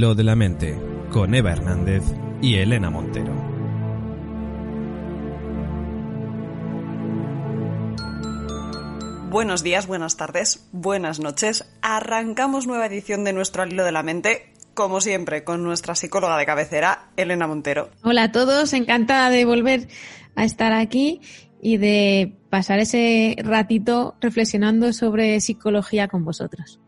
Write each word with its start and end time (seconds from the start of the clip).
hilo 0.00 0.14
de 0.14 0.24
la 0.24 0.34
mente 0.34 0.80
con 1.12 1.34
Eva 1.34 1.52
Hernández 1.52 2.02
y 2.40 2.54
Elena 2.54 2.88
Montero. 2.88 3.34
Buenos 9.28 9.62
días, 9.62 9.86
buenas 9.86 10.16
tardes, 10.16 10.66
buenas 10.72 11.20
noches. 11.20 11.70
Arrancamos 11.82 12.66
nueva 12.66 12.86
edición 12.86 13.24
de 13.24 13.34
nuestro 13.34 13.66
hilo 13.66 13.84
de 13.84 13.92
la 13.92 14.02
mente, 14.02 14.54
como 14.72 15.02
siempre, 15.02 15.44
con 15.44 15.62
nuestra 15.62 15.94
psicóloga 15.94 16.38
de 16.38 16.46
cabecera, 16.46 17.10
Elena 17.18 17.46
Montero. 17.46 17.90
Hola 18.02 18.22
a 18.22 18.32
todos, 18.32 18.72
encantada 18.72 19.28
de 19.28 19.44
volver 19.44 19.88
a 20.34 20.46
estar 20.46 20.72
aquí 20.72 21.20
y 21.60 21.76
de 21.76 22.38
pasar 22.48 22.78
ese 22.78 23.36
ratito 23.44 24.16
reflexionando 24.22 24.94
sobre 24.94 25.38
psicología 25.42 26.08
con 26.08 26.24
vosotros 26.24 26.80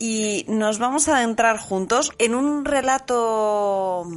y 0.00 0.46
nos 0.48 0.78
vamos 0.78 1.08
a 1.08 1.18
adentrar 1.18 1.58
juntos 1.58 2.10
en 2.18 2.34
un 2.34 2.64
relato 2.64 4.08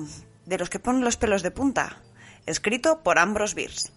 de 0.45 0.57
los 0.57 0.69
que 0.69 0.79
ponen 0.79 1.03
los 1.03 1.17
pelos 1.17 1.43
de 1.43 1.51
punta, 1.51 2.01
escrito 2.45 3.03
por 3.03 3.19
Ambrose 3.19 3.53
Bierce. 3.53 3.91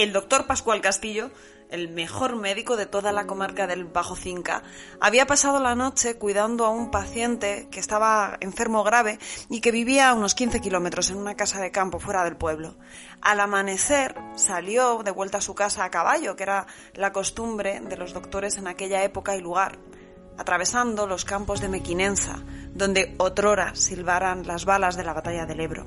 El 0.00 0.14
doctor 0.14 0.46
Pascual 0.46 0.80
Castillo 0.80 1.30
el 1.68 1.90
mejor 1.90 2.34
médico 2.34 2.78
de 2.78 2.86
toda 2.86 3.12
la 3.12 3.26
comarca 3.26 3.66
del 3.66 3.84
Bajo 3.84 4.16
Cinca, 4.16 4.62
había 4.98 5.26
pasado 5.26 5.60
la 5.60 5.74
noche 5.74 6.16
cuidando 6.16 6.64
a 6.64 6.70
un 6.70 6.90
paciente 6.90 7.68
que 7.70 7.80
estaba 7.80 8.38
enfermo 8.40 8.82
grave 8.82 9.18
y 9.50 9.60
que 9.60 9.70
vivía 9.70 10.08
a 10.08 10.14
unos 10.14 10.34
15 10.34 10.62
kilómetros 10.62 11.10
en 11.10 11.18
una 11.18 11.36
casa 11.36 11.60
de 11.60 11.70
campo 11.70 12.00
fuera 12.00 12.24
del 12.24 12.38
pueblo. 12.38 12.76
Al 13.20 13.40
amanecer 13.40 14.16
salió 14.36 15.02
de 15.02 15.10
vuelta 15.10 15.36
a 15.36 15.42
su 15.42 15.54
casa 15.54 15.84
a 15.84 15.90
caballo, 15.90 16.34
que 16.34 16.44
era 16.44 16.66
la 16.94 17.12
costumbre 17.12 17.78
de 17.80 17.98
los 17.98 18.14
doctores 18.14 18.56
en 18.56 18.68
aquella 18.68 19.04
época 19.04 19.36
y 19.36 19.42
lugar, 19.42 19.78
atravesando 20.38 21.06
los 21.06 21.26
campos 21.26 21.60
de 21.60 21.68
Mequinenza, 21.68 22.42
donde 22.72 23.14
otrora 23.18 23.74
silbaran 23.74 24.46
las 24.46 24.64
balas 24.64 24.96
de 24.96 25.04
la 25.04 25.12
batalla 25.12 25.44
del 25.44 25.60
Ebro. 25.60 25.86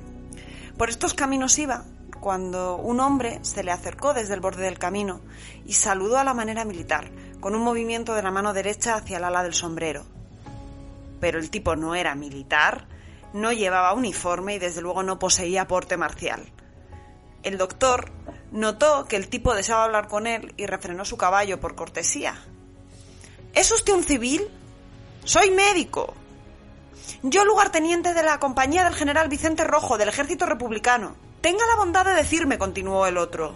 Por 0.78 0.88
estos 0.88 1.14
caminos 1.14 1.58
iba 1.58 1.84
cuando 2.20 2.76
un 2.76 3.00
hombre 3.00 3.38
se 3.42 3.62
le 3.62 3.72
acercó 3.72 4.14
desde 4.14 4.34
el 4.34 4.40
borde 4.40 4.64
del 4.64 4.78
camino 4.78 5.20
y 5.66 5.74
saludó 5.74 6.18
a 6.18 6.24
la 6.24 6.34
manera 6.34 6.64
militar, 6.64 7.10
con 7.40 7.54
un 7.54 7.62
movimiento 7.62 8.14
de 8.14 8.22
la 8.22 8.30
mano 8.30 8.52
derecha 8.52 8.94
hacia 8.94 9.18
el 9.18 9.24
ala 9.24 9.42
del 9.42 9.54
sombrero. 9.54 10.04
Pero 11.20 11.38
el 11.38 11.50
tipo 11.50 11.76
no 11.76 11.94
era 11.94 12.14
militar, 12.14 12.86
no 13.32 13.52
llevaba 13.52 13.92
uniforme 13.92 14.54
y 14.54 14.58
desde 14.58 14.80
luego 14.80 15.02
no 15.02 15.18
poseía 15.18 15.66
porte 15.66 15.96
marcial. 15.96 16.50
El 17.42 17.58
doctor 17.58 18.10
notó 18.52 19.06
que 19.06 19.16
el 19.16 19.28
tipo 19.28 19.54
deseaba 19.54 19.84
hablar 19.84 20.08
con 20.08 20.26
él 20.26 20.54
y 20.56 20.66
refrenó 20.66 21.04
su 21.04 21.16
caballo 21.16 21.60
por 21.60 21.74
cortesía. 21.74 22.34
¿Es 23.52 23.70
usted 23.70 23.92
un 23.92 24.04
civil? 24.04 24.48
Soy 25.24 25.50
médico. 25.50 26.14
Yo 27.22 27.44
lugarteniente 27.44 28.14
de 28.14 28.22
la 28.22 28.38
compañía 28.38 28.84
del 28.84 28.94
general 28.94 29.28
Vicente 29.28 29.64
Rojo 29.64 29.98
del 29.98 30.08
ejército 30.08 30.46
republicano. 30.46 31.16
Tenga 31.44 31.66
la 31.66 31.76
bondad 31.76 32.06
de 32.06 32.14
decirme, 32.14 32.56
continuó 32.56 33.04
el 33.06 33.18
otro, 33.18 33.52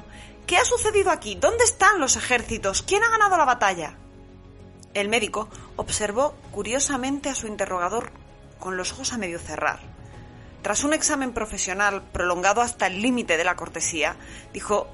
¿qué 0.47 0.59
ha 0.59 0.65
sucedido 0.67 1.11
aquí? 1.11 1.37
¿Dónde 1.37 1.65
están 1.65 2.01
los 2.01 2.17
ejércitos? 2.17 2.83
¿Quién 2.83 3.03
ha 3.03 3.09
ganado 3.09 3.39
la 3.39 3.47
batalla? 3.47 3.97
El 4.93 5.09
médico 5.09 5.49
observó 5.77 6.35
curiosamente 6.51 7.31
a 7.31 7.35
su 7.35 7.47
interrogador 7.47 8.11
con 8.59 8.77
los 8.77 8.93
ojos 8.93 9.15
a 9.15 9.17
medio 9.17 9.39
cerrar. 9.39 9.81
Tras 10.61 10.85
un 10.85 10.93
examen 10.93 11.33
profesional 11.33 12.03
prolongado 12.13 12.61
hasta 12.61 12.89
el 12.89 13.01
límite 13.01 13.39
de 13.39 13.45
la 13.45 13.57
cortesía, 13.57 14.17
dijo, 14.53 14.87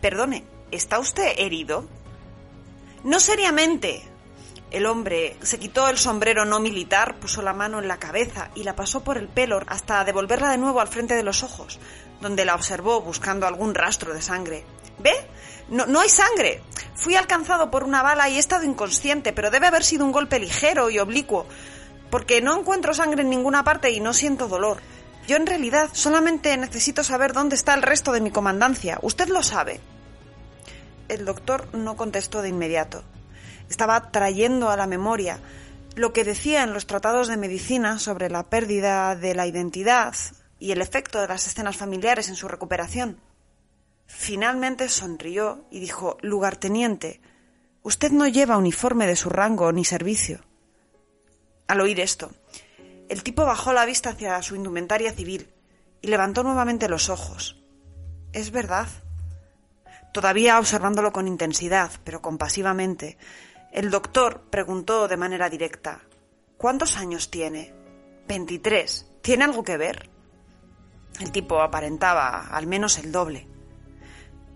Perdone, 0.00 0.44
¿está 0.72 0.98
usted 0.98 1.34
herido? 1.38 1.86
No 3.04 3.20
seriamente. 3.20 4.02
El 4.72 4.86
hombre 4.86 5.36
se 5.42 5.58
quitó 5.58 5.88
el 5.88 5.98
sombrero 5.98 6.44
no 6.44 6.58
militar, 6.58 7.16
puso 7.16 7.42
la 7.42 7.52
mano 7.52 7.78
en 7.78 7.88
la 7.88 7.98
cabeza 7.98 8.50
y 8.54 8.64
la 8.64 8.74
pasó 8.74 9.04
por 9.04 9.18
el 9.18 9.28
pelo 9.28 9.60
hasta 9.66 10.02
devolverla 10.04 10.50
de 10.50 10.58
nuevo 10.58 10.80
al 10.80 10.88
frente 10.88 11.14
de 11.14 11.22
los 11.22 11.42
ojos 11.42 11.78
donde 12.22 12.46
la 12.46 12.54
observó 12.54 13.02
buscando 13.02 13.46
algún 13.46 13.74
rastro 13.74 14.14
de 14.14 14.22
sangre. 14.22 14.64
¿Ve? 14.98 15.12
No, 15.68 15.84
no 15.86 16.00
hay 16.00 16.08
sangre. 16.08 16.62
Fui 16.94 17.16
alcanzado 17.16 17.70
por 17.70 17.84
una 17.84 18.02
bala 18.02 18.28
y 18.30 18.36
he 18.36 18.38
estado 18.38 18.64
inconsciente, 18.64 19.34
pero 19.34 19.50
debe 19.50 19.66
haber 19.66 19.84
sido 19.84 20.06
un 20.06 20.12
golpe 20.12 20.38
ligero 20.38 20.88
y 20.88 20.98
oblicuo, 20.98 21.46
porque 22.10 22.40
no 22.40 22.58
encuentro 22.58 22.94
sangre 22.94 23.22
en 23.22 23.30
ninguna 23.30 23.64
parte 23.64 23.90
y 23.90 24.00
no 24.00 24.14
siento 24.14 24.48
dolor. 24.48 24.78
Yo 25.26 25.36
en 25.36 25.46
realidad 25.46 25.90
solamente 25.92 26.56
necesito 26.56 27.04
saber 27.04 27.32
dónde 27.32 27.56
está 27.56 27.74
el 27.74 27.82
resto 27.82 28.12
de 28.12 28.20
mi 28.20 28.30
comandancia. 28.30 28.98
Usted 29.02 29.28
lo 29.28 29.42
sabe. 29.42 29.80
El 31.08 31.24
doctor 31.24 31.68
no 31.74 31.96
contestó 31.96 32.42
de 32.42 32.48
inmediato. 32.48 33.02
Estaba 33.72 34.12
trayendo 34.12 34.68
a 34.68 34.76
la 34.76 34.86
memoria 34.86 35.40
lo 35.96 36.12
que 36.12 36.24
decía 36.24 36.62
en 36.62 36.74
los 36.74 36.86
tratados 36.86 37.28
de 37.28 37.38
medicina 37.38 37.98
sobre 37.98 38.28
la 38.28 38.50
pérdida 38.50 39.16
de 39.16 39.34
la 39.34 39.46
identidad, 39.46 40.14
y 40.58 40.72
el 40.72 40.82
efecto 40.82 41.20
de 41.20 41.26
las 41.26 41.46
escenas 41.46 41.78
familiares 41.78 42.28
en 42.28 42.36
su 42.36 42.48
recuperación. 42.48 43.18
Finalmente 44.06 44.90
sonrió 44.90 45.64
y 45.70 45.80
dijo 45.80 46.18
Lugarteniente, 46.20 47.22
usted 47.82 48.12
no 48.12 48.28
lleva 48.28 48.58
uniforme 48.58 49.06
de 49.06 49.16
su 49.16 49.30
rango 49.30 49.72
ni 49.72 49.86
servicio. 49.86 50.44
Al 51.66 51.80
oír 51.80 51.98
esto, 51.98 52.30
el 53.08 53.22
tipo 53.22 53.46
bajó 53.46 53.72
la 53.72 53.86
vista 53.86 54.10
hacia 54.10 54.40
su 54.42 54.54
indumentaria 54.54 55.12
civil 55.12 55.48
y 56.02 56.08
levantó 56.08 56.42
nuevamente 56.42 56.90
los 56.90 57.08
ojos. 57.08 57.60
Es 58.34 58.50
verdad. 58.52 58.86
Todavía 60.12 60.60
observándolo 60.60 61.10
con 61.10 61.26
intensidad, 61.26 61.90
pero 62.04 62.22
compasivamente, 62.22 63.16
el 63.72 63.90
doctor 63.90 64.42
preguntó 64.50 65.08
de 65.08 65.16
manera 65.16 65.48
directa 65.48 66.02
¿Cuántos 66.62 66.96
años 66.96 67.28
tiene? 67.28 67.74
Veintitrés. 68.28 69.10
¿Tiene 69.20 69.42
algo 69.42 69.64
que 69.64 69.76
ver? 69.76 70.08
El 71.18 71.32
tipo 71.32 71.60
aparentaba 71.60 72.46
al 72.52 72.68
menos 72.68 72.98
el 72.98 73.10
doble. 73.10 73.48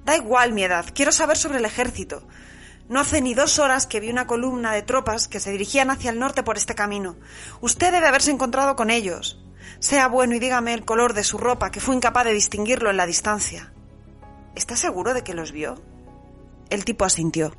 Da 0.05 0.17
igual 0.17 0.53
mi 0.53 0.63
edad, 0.63 0.87
quiero 0.95 1.11
saber 1.11 1.37
sobre 1.37 1.59
el 1.59 1.65
ejército. 1.65 2.23
No 2.89 3.01
hace 3.01 3.21
ni 3.21 3.35
dos 3.35 3.59
horas 3.59 3.89
que 3.89 3.99
vi 3.99 4.09
una 4.09 4.29
columna 4.29 4.73
de 4.73 4.83
tropas 4.83 5.27
que 5.27 5.41
se 5.41 5.51
dirigían 5.51 5.91
hacia 5.91 6.11
el 6.13 6.21
norte 6.21 6.45
por 6.45 6.57
este 6.57 6.77
camino. 6.77 7.17
Usted 7.61 7.91
debe 7.91 8.07
haberse 8.07 8.31
encontrado 8.31 8.77
con 8.77 8.91
ellos. 8.91 9.43
Sea 9.81 10.07
bueno 10.07 10.37
y 10.37 10.39
dígame 10.39 10.75
el 10.75 10.85
color 10.85 11.13
de 11.13 11.25
su 11.25 11.39
ropa, 11.39 11.73
que 11.73 11.81
fue 11.81 11.97
incapaz 11.97 12.25
de 12.25 12.35
distinguirlo 12.35 12.91
en 12.91 12.99
la 12.99 13.07
distancia. 13.07 13.73
¿Está 14.55 14.77
seguro 14.77 15.13
de 15.13 15.25
que 15.25 15.35
los 15.35 15.51
vio? 15.51 15.83
El 16.71 16.85
tipo 16.85 17.05
asintió. 17.05 17.53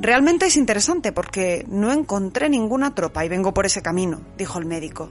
Realmente 0.00 0.46
es 0.46 0.56
interesante 0.56 1.10
porque 1.10 1.64
no 1.66 1.92
encontré 1.92 2.48
ninguna 2.48 2.94
tropa 2.94 3.24
y 3.24 3.28
vengo 3.28 3.52
por 3.52 3.66
ese 3.66 3.82
camino, 3.82 4.20
dijo 4.36 4.60
el 4.60 4.64
médico. 4.64 5.10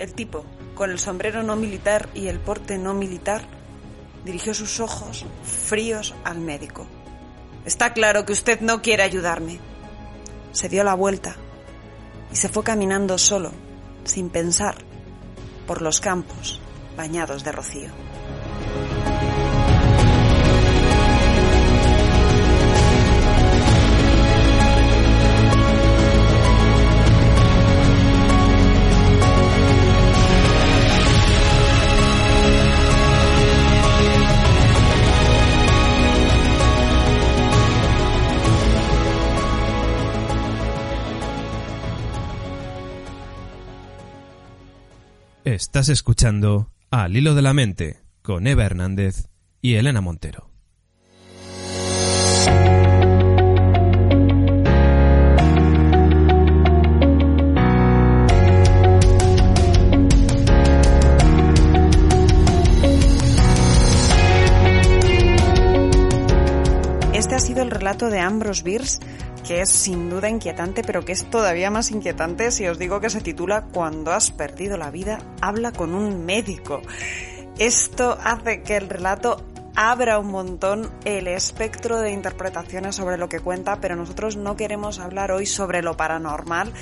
El 0.00 0.12
tipo 0.12 0.44
con 0.74 0.90
el 0.90 0.98
sombrero 0.98 1.44
no 1.44 1.54
militar 1.54 2.08
y 2.12 2.26
el 2.26 2.40
porte 2.40 2.78
no 2.78 2.94
militar, 2.94 3.42
dirigió 4.24 4.54
sus 4.54 4.80
ojos 4.80 5.24
fríos 5.44 6.16
al 6.24 6.40
médico. 6.40 6.86
Está 7.64 7.92
claro 7.92 8.26
que 8.26 8.32
usted 8.32 8.60
no 8.60 8.82
quiere 8.82 9.04
ayudarme. 9.04 9.60
Se 10.50 10.68
dio 10.68 10.82
la 10.82 10.94
vuelta 10.94 11.36
y 12.32 12.36
se 12.36 12.48
fue 12.48 12.64
caminando 12.64 13.18
solo, 13.18 13.52
sin 14.02 14.30
pensar, 14.30 14.74
por 15.66 15.80
los 15.80 16.00
campos 16.00 16.60
bañados 16.96 17.44
de 17.44 17.52
rocío. 17.52 18.05
Estás 45.56 45.88
escuchando 45.88 46.70
Al 46.90 47.16
Hilo 47.16 47.34
de 47.34 47.40
la 47.40 47.54
Mente 47.54 48.02
con 48.20 48.46
Eva 48.46 48.66
Hernández 48.66 49.30
y 49.62 49.76
Elena 49.76 50.02
Montero. 50.02 50.50
Este 67.14 67.34
ha 67.34 67.38
sido 67.38 67.62
el 67.62 67.70
relato 67.70 68.10
de 68.10 68.20
Ambrose 68.20 68.62
Bierce 68.62 68.98
que 69.46 69.60
es 69.60 69.70
sin 69.70 70.10
duda 70.10 70.28
inquietante, 70.28 70.82
pero 70.82 71.04
que 71.04 71.12
es 71.12 71.24
todavía 71.30 71.70
más 71.70 71.90
inquietante 71.90 72.50
si 72.50 72.66
os 72.66 72.78
digo 72.78 73.00
que 73.00 73.10
se 73.10 73.20
titula 73.20 73.66
Cuando 73.72 74.12
has 74.12 74.30
perdido 74.30 74.76
la 74.76 74.90
vida, 74.90 75.18
habla 75.40 75.72
con 75.72 75.94
un 75.94 76.26
médico. 76.26 76.82
Esto 77.58 78.18
hace 78.22 78.62
que 78.62 78.76
el 78.76 78.88
relato 78.88 79.42
abra 79.76 80.18
un 80.18 80.28
montón 80.28 80.90
el 81.04 81.28
espectro 81.28 82.00
de 82.00 82.10
interpretaciones 82.10 82.96
sobre 82.96 83.18
lo 83.18 83.28
que 83.28 83.40
cuenta, 83.40 83.80
pero 83.80 83.94
nosotros 83.94 84.36
no 84.36 84.56
queremos 84.56 84.98
hablar 84.98 85.30
hoy 85.30 85.44
sobre 85.44 85.82
lo 85.82 85.96
paranormal, 85.96 86.72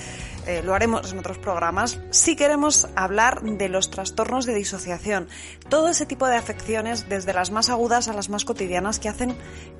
eh, 0.47 0.63
lo 0.63 0.75
haremos 0.75 1.13
en 1.13 1.19
otros 1.19 1.39
programas, 1.39 1.99
sí 2.11 2.37
queremos 2.37 2.89
hablar 2.95 3.43
de 3.43 3.69
los 3.69 3.91
trastornos 3.91 4.47
de 4.47 4.55
disociación, 4.55 5.29
todo 5.69 5.89
ese 5.89 6.07
tipo 6.07 6.29
de 6.29 6.37
afecciones, 6.37 7.09
desde 7.09 7.35
las 7.35 7.51
más 7.51 7.69
agudas 7.69 8.09
a 8.09 8.13
las 8.13 8.29
más 8.29 8.45
cotidianas, 8.45 9.01
que 9.01 9.09
hacen 9.09 9.37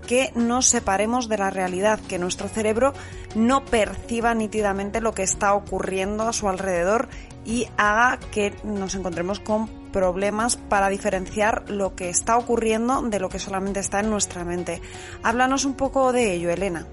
que 0.09 0.33
nos 0.35 0.67
separemos 0.67 1.29
de 1.29 1.39
la 1.39 1.51
realidad, 1.51 2.01
que 2.01 2.19
nuestro 2.19 2.49
cerebro 2.49 2.95
no 3.37 3.65
perciba 3.65 4.35
nítidamente 4.35 5.01
lo 5.01 5.15
que 5.15 5.23
está 5.23 5.55
ocurriendo 5.55 6.25
a 6.25 6.33
su 6.33 6.49
alrededor 6.49 7.09
y 7.45 7.69
haga 7.77 8.19
que 8.33 8.55
nos 8.65 8.97
encontremos 8.97 9.39
con 9.39 9.84
problemas 9.95 10.57
para 10.57 10.89
diferenciar 10.89 11.71
lo 11.71 11.95
que 11.95 12.11
está 12.11 12.37
ocurriendo 12.37 13.01
de 13.03 13.21
lo 13.21 13.29
que 13.29 13.39
solamente 13.39 13.79
está 13.79 14.01
en 14.01 14.11
nuestra 14.11 14.45
mente. 14.45 14.83
Háblanos 15.23 15.65
un 15.65 15.75
poco 15.75 16.13
de 16.13 16.35
ello, 16.35 16.51
Elena. 16.51 16.85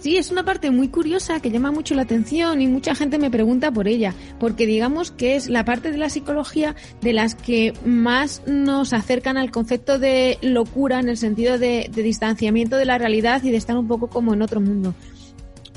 Sí, 0.00 0.16
es 0.16 0.32
una 0.32 0.44
parte 0.44 0.72
muy 0.72 0.88
curiosa 0.88 1.38
que 1.38 1.52
llama 1.52 1.70
mucho 1.70 1.94
la 1.94 2.02
atención 2.02 2.60
y 2.60 2.66
mucha 2.66 2.96
gente 2.96 3.18
me 3.18 3.30
pregunta 3.30 3.70
por 3.70 3.86
ella, 3.86 4.16
porque 4.40 4.66
digamos 4.66 5.12
que 5.12 5.36
es 5.36 5.48
la 5.48 5.64
parte 5.64 5.92
de 5.92 5.98
la 5.98 6.10
psicología 6.10 6.74
de 7.00 7.12
las 7.12 7.36
que 7.36 7.72
más 7.84 8.42
nos 8.48 8.92
acercan 8.92 9.36
al 9.36 9.52
concepto 9.52 10.00
de 10.00 10.38
locura 10.42 10.98
en 10.98 11.08
el 11.08 11.16
sentido 11.16 11.56
de, 11.56 11.88
de 11.88 12.02
distanciamiento 12.02 12.78
de 12.78 12.84
la 12.84 12.98
realidad 12.98 13.44
y 13.44 13.52
de 13.52 13.58
estar 13.58 13.76
un 13.76 13.86
poco 13.86 14.08
como 14.08 14.34
en 14.34 14.42
otro 14.42 14.60
mundo 14.60 14.92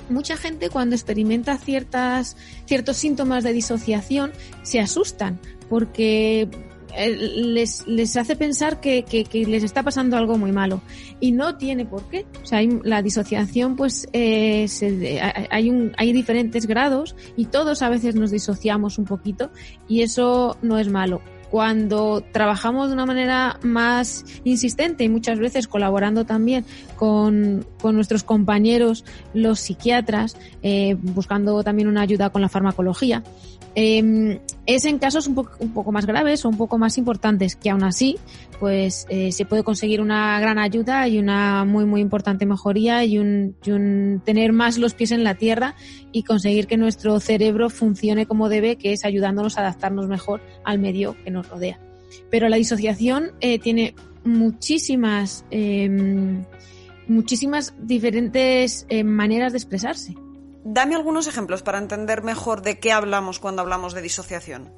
mucha 0.10 0.38
gente 0.38 0.69
cuando 0.69 0.95
experimenta 0.95 1.57
ciertas, 1.57 2.38
ciertos 2.66 2.98
síntomas 2.98 3.44
de 3.44 3.54
disociación 3.54 4.31
se 4.63 4.80
asustan 4.80 5.39
porque 5.70 6.50
eh, 6.96 7.10
les, 7.10 7.86
les 7.88 8.16
hace 8.16 8.36
pensar 8.36 8.80
que, 8.80 9.04
que, 9.04 9.46
les 9.46 9.64
está 9.64 9.84
pasando 9.84 10.18
algo 10.18 10.38
muy 10.38 10.52
malo 10.52 10.82
y 11.20 11.32
no 11.32 11.58
tiene 11.58 11.86
por 11.86 12.04
qué. 12.10 12.26
O 12.42 12.46
sea, 12.46 12.60
hay, 12.60 12.80
la 12.84 13.02
disociación, 13.02 13.76
pues 13.76 14.08
eh, 14.14 14.68
se, 14.68 15.20
hay, 15.50 15.70
un, 15.70 15.94
hay 15.98 16.14
diferentes 16.14 16.66
grados 16.68 17.16
y 17.36 17.46
todos 17.46 17.82
a 17.82 17.90
veces 17.90 18.16
nos 18.16 18.32
disociamos 18.32 18.98
un 18.98 19.06
poquito 19.06 19.52
y 19.88 20.02
eso 20.02 20.58
no 20.62 20.80
es 20.80 20.90
malo 20.90 21.22
cuando 21.52 22.22
trabajamos 22.34 22.88
de 22.88 22.96
una 22.96 23.06
manera 23.06 23.60
más 23.62 24.26
insistente 24.44 25.04
y 25.04 25.10
muchas 25.10 25.40
veces 25.40 25.68
colaborando 25.68 26.26
también 26.26 26.66
con, 26.98 27.66
con 27.82 27.96
nuestros 27.96 28.24
compañeros, 28.24 29.06
los 29.34 29.60
psiquiatras, 29.60 30.36
eh, 30.64 30.98
buscando 31.00 31.64
también 31.64 31.88
una 31.88 32.02
ayuda 32.02 32.30
con 32.30 32.42
la 32.42 32.50
farmacología, 32.50 33.24
eh, 33.76 34.42
es 34.66 34.86
en 34.86 35.00
casos 35.00 35.28
un 35.28 35.36
poco, 35.36 35.92
más 35.92 36.06
graves 36.06 36.46
o 36.46 36.50
un 36.50 36.58
poco 36.58 36.78
más 36.78 36.98
importantes, 36.98 37.56
que 37.56 37.70
aún 37.70 37.84
así, 37.84 38.18
pues 38.60 39.06
eh, 39.10 39.32
se 39.32 39.46
puede 39.46 39.64
conseguir 39.64 40.02
una 40.02 40.40
gran 40.40 40.58
ayuda 40.58 41.08
y 41.08 41.20
una 41.20 41.66
muy, 41.66 41.86
muy 41.86 42.02
importante 42.02 42.46
mejoría 42.46 43.04
y 43.06 43.20
un, 43.20 43.56
y 43.64 43.72
un, 43.72 44.22
tener 44.26 44.54
más 44.54 44.78
los 44.78 44.94
pies 44.94 45.12
en 45.12 45.24
la 45.24 45.36
tierra 45.36 45.76
y 46.12 46.24
conseguir 46.24 46.68
que 46.68 46.78
nuestro 46.78 47.20
cerebro 47.20 47.70
funcione 47.70 48.26
como 48.26 48.50
debe, 48.50 48.78
que 48.78 48.94
es 48.94 49.06
ayudándonos 49.06 49.58
a 49.58 49.62
adaptarnos 49.62 50.08
mejor 50.08 50.42
al 50.64 50.80
medio 50.80 51.16
que 51.24 51.32
nos 51.32 51.48
rodea. 51.50 51.80
Pero 52.30 52.50
la 52.50 52.58
disociación 52.58 53.34
eh, 53.42 53.60
tiene 53.60 53.96
muchísimas, 54.24 55.46
eh, 55.52 55.90
muchísimas 57.08 57.74
diferentes 57.80 58.86
eh, 58.90 59.04
maneras 59.04 59.54
de 59.54 59.60
expresarse. 59.60 60.16
Dame 60.68 60.96
algunos 60.96 61.28
ejemplos 61.28 61.62
para 61.62 61.78
entender 61.78 62.24
mejor 62.24 62.64
de 62.64 62.80
qué 62.80 62.92
hablamos 62.92 63.40
cuando 63.40 63.62
hablamos 63.62 63.94
de 63.94 64.02
disociación. 64.02 64.74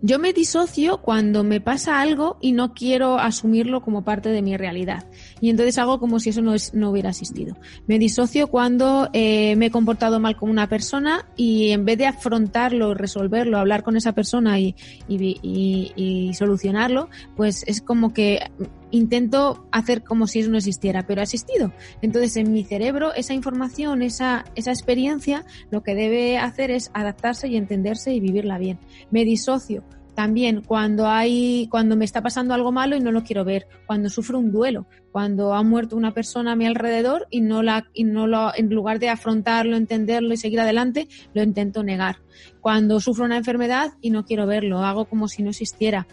Yo 0.00 0.20
me 0.20 0.32
disocio 0.32 0.98
cuando 0.98 1.42
me 1.42 1.60
pasa 1.60 2.00
algo 2.00 2.36
y 2.40 2.52
no 2.52 2.72
quiero 2.72 3.18
asumirlo 3.18 3.80
como 3.82 4.04
parte 4.04 4.28
de 4.28 4.42
mi 4.42 4.56
realidad. 4.56 5.06
Y 5.40 5.50
entonces 5.50 5.76
hago 5.78 5.98
como 5.98 6.20
si 6.20 6.30
eso 6.30 6.40
no, 6.40 6.54
no 6.72 6.90
hubiera 6.90 7.10
existido. 7.10 7.56
Me 7.88 7.98
disocio 7.98 8.46
cuando 8.46 9.10
eh, 9.12 9.56
me 9.56 9.66
he 9.66 9.70
comportado 9.72 10.20
mal 10.20 10.36
con 10.36 10.50
una 10.50 10.68
persona 10.68 11.26
y 11.36 11.70
en 11.70 11.84
vez 11.84 11.98
de 11.98 12.06
afrontarlo, 12.06 12.94
resolverlo, 12.94 13.58
hablar 13.58 13.82
con 13.82 13.96
esa 13.96 14.12
persona 14.12 14.60
y, 14.60 14.76
y, 15.08 15.92
y 15.96 16.34
solucionarlo, 16.34 17.08
pues 17.36 17.64
es 17.66 17.82
como 17.82 18.12
que 18.12 18.40
intento 18.90 19.66
hacer 19.72 20.02
como 20.02 20.26
si 20.26 20.40
eso 20.40 20.50
no 20.50 20.56
existiera, 20.58 21.06
pero 21.06 21.20
ha 21.20 21.24
existido. 21.24 21.72
Entonces, 22.02 22.36
en 22.36 22.52
mi 22.52 22.64
cerebro, 22.64 23.14
esa 23.14 23.34
información, 23.34 24.02
esa, 24.02 24.44
esa 24.54 24.70
experiencia, 24.70 25.44
lo 25.70 25.82
que 25.82 25.94
debe 25.94 26.38
hacer 26.38 26.70
es 26.70 26.90
adaptarse 26.94 27.48
y 27.48 27.56
entenderse 27.56 28.12
y 28.12 28.20
vivirla 28.20 28.58
bien. 28.58 28.78
Me 29.10 29.24
disocio 29.24 29.84
también 30.18 30.62
cuando 30.62 31.06
hay, 31.06 31.68
cuando 31.70 31.94
me 31.94 32.04
está 32.04 32.22
pasando 32.22 32.52
algo 32.52 32.72
malo 32.72 32.96
y 32.96 33.00
no 33.00 33.12
lo 33.12 33.22
quiero 33.22 33.44
ver, 33.44 33.68
cuando 33.86 34.08
sufro 34.08 34.40
un 34.40 34.50
duelo, 34.50 34.84
cuando 35.12 35.54
ha 35.54 35.62
muerto 35.62 35.96
una 35.96 36.12
persona 36.12 36.50
a 36.50 36.56
mi 36.56 36.66
alrededor 36.66 37.28
y 37.30 37.40
no 37.40 37.62
la, 37.62 37.86
y 37.94 38.02
no 38.02 38.26
lo, 38.26 38.52
en 38.52 38.68
lugar 38.68 38.98
de 38.98 39.10
afrontarlo, 39.10 39.76
entenderlo 39.76 40.34
y 40.34 40.36
seguir 40.36 40.58
adelante, 40.58 41.06
lo 41.34 41.42
intento 41.44 41.84
negar. 41.84 42.16
Cuando 42.60 42.98
sufro 42.98 43.26
una 43.26 43.36
enfermedad 43.36 43.92
y 44.00 44.10
no 44.10 44.24
quiero 44.24 44.48
verlo, 44.48 44.80
hago 44.80 45.04
como 45.04 45.28
si 45.28 45.44
no 45.44 45.50
existiera 45.50 46.08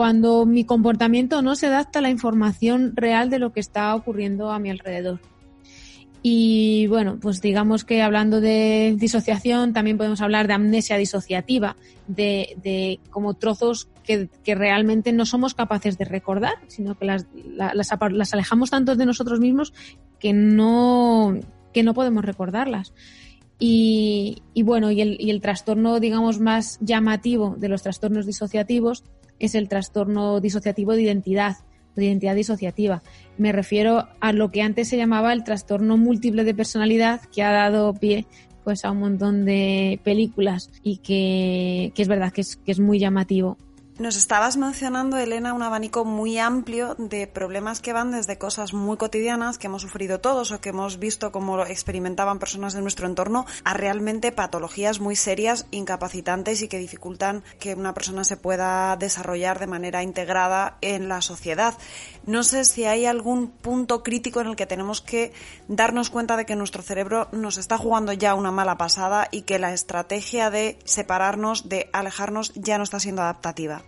cuando 0.00 0.46
mi 0.46 0.64
comportamiento 0.64 1.42
no 1.42 1.54
se 1.56 1.66
adapta 1.66 1.98
a 1.98 2.02
la 2.02 2.08
información 2.08 2.96
real 2.96 3.28
de 3.28 3.38
lo 3.38 3.52
que 3.52 3.60
está 3.60 3.94
ocurriendo 3.94 4.50
a 4.50 4.58
mi 4.58 4.70
alrededor. 4.70 5.20
Y 6.22 6.86
bueno, 6.86 7.18
pues 7.20 7.42
digamos 7.42 7.84
que 7.84 8.00
hablando 8.00 8.40
de 8.40 8.94
disociación, 8.96 9.74
también 9.74 9.98
podemos 9.98 10.22
hablar 10.22 10.46
de 10.46 10.54
amnesia 10.54 10.96
disociativa, 10.96 11.76
de, 12.08 12.56
de 12.62 12.98
como 13.10 13.34
trozos 13.34 13.90
que, 14.02 14.30
que, 14.42 14.54
realmente 14.54 15.12
no 15.12 15.26
somos 15.26 15.52
capaces 15.52 15.98
de 15.98 16.06
recordar, 16.06 16.54
sino 16.68 16.96
que 16.96 17.04
las, 17.04 17.26
las, 17.54 17.90
las 18.12 18.32
alejamos 18.32 18.70
tanto 18.70 18.96
de 18.96 19.04
nosotros 19.04 19.38
mismos 19.38 19.74
que 20.18 20.32
no, 20.32 21.38
que 21.74 21.82
no 21.82 21.92
podemos 21.92 22.24
recordarlas. 22.24 22.94
Y, 23.58 24.44
y 24.54 24.62
bueno, 24.62 24.90
y 24.90 25.02
el, 25.02 25.20
y 25.20 25.28
el 25.28 25.42
trastorno, 25.42 26.00
digamos, 26.00 26.40
más 26.40 26.78
llamativo 26.80 27.56
de 27.58 27.68
los 27.68 27.82
trastornos 27.82 28.24
disociativos 28.24 29.04
es 29.40 29.54
el 29.56 29.68
trastorno 29.68 30.40
disociativo 30.40 30.92
de 30.92 31.02
identidad, 31.02 31.56
de 31.96 32.04
identidad 32.04 32.36
disociativa. 32.36 33.02
Me 33.36 33.50
refiero 33.50 34.06
a 34.20 34.32
lo 34.32 34.50
que 34.50 34.62
antes 34.62 34.88
se 34.88 34.96
llamaba 34.96 35.32
el 35.32 35.42
trastorno 35.42 35.96
múltiple 35.96 36.44
de 36.44 36.54
personalidad, 36.54 37.22
que 37.34 37.42
ha 37.42 37.50
dado 37.50 37.92
pie 37.94 38.26
pues 38.62 38.84
a 38.84 38.90
un 38.90 38.98
montón 38.98 39.44
de 39.44 40.00
películas 40.04 40.70
y 40.82 40.98
que, 40.98 41.92
que 41.94 42.02
es 42.02 42.08
verdad 42.08 42.32
que 42.32 42.42
es, 42.42 42.56
que 42.56 42.72
es 42.72 42.78
muy 42.78 42.98
llamativo. 42.98 43.56
Nos 44.00 44.16
estabas 44.16 44.56
mencionando, 44.56 45.18
Elena, 45.18 45.52
un 45.52 45.62
abanico 45.62 46.06
muy 46.06 46.38
amplio 46.38 46.94
de 46.94 47.26
problemas 47.26 47.80
que 47.82 47.92
van 47.92 48.12
desde 48.12 48.38
cosas 48.38 48.72
muy 48.72 48.96
cotidianas 48.96 49.58
que 49.58 49.66
hemos 49.66 49.82
sufrido 49.82 50.22
todos 50.22 50.52
o 50.52 50.60
que 50.62 50.70
hemos 50.70 50.98
visto 50.98 51.30
cómo 51.32 51.62
experimentaban 51.66 52.38
personas 52.38 52.72
de 52.72 52.80
nuestro 52.80 53.06
entorno 53.06 53.44
a 53.62 53.74
realmente 53.74 54.32
patologías 54.32 55.00
muy 55.00 55.16
serias, 55.16 55.66
incapacitantes 55.70 56.62
y 56.62 56.68
que 56.68 56.78
dificultan 56.78 57.44
que 57.58 57.74
una 57.74 57.92
persona 57.92 58.24
se 58.24 58.38
pueda 58.38 58.96
desarrollar 58.96 59.58
de 59.58 59.66
manera 59.66 60.02
integrada 60.02 60.78
en 60.80 61.10
la 61.10 61.20
sociedad. 61.20 61.74
No 62.24 62.42
sé 62.42 62.64
si 62.64 62.86
hay 62.86 63.04
algún 63.04 63.50
punto 63.50 64.02
crítico 64.02 64.40
en 64.40 64.46
el 64.46 64.56
que 64.56 64.64
tenemos 64.64 65.02
que 65.02 65.34
darnos 65.68 66.08
cuenta 66.08 66.38
de 66.38 66.46
que 66.46 66.56
nuestro 66.56 66.80
cerebro 66.80 67.28
nos 67.32 67.58
está 67.58 67.76
jugando 67.76 68.14
ya 68.14 68.34
una 68.34 68.50
mala 68.50 68.78
pasada 68.78 69.28
y 69.30 69.42
que 69.42 69.58
la 69.58 69.74
estrategia 69.74 70.48
de 70.48 70.78
separarnos, 70.86 71.68
de 71.68 71.90
alejarnos, 71.92 72.54
ya 72.54 72.78
no 72.78 72.84
está 72.84 72.98
siendo 72.98 73.20
adaptativa 73.20 73.82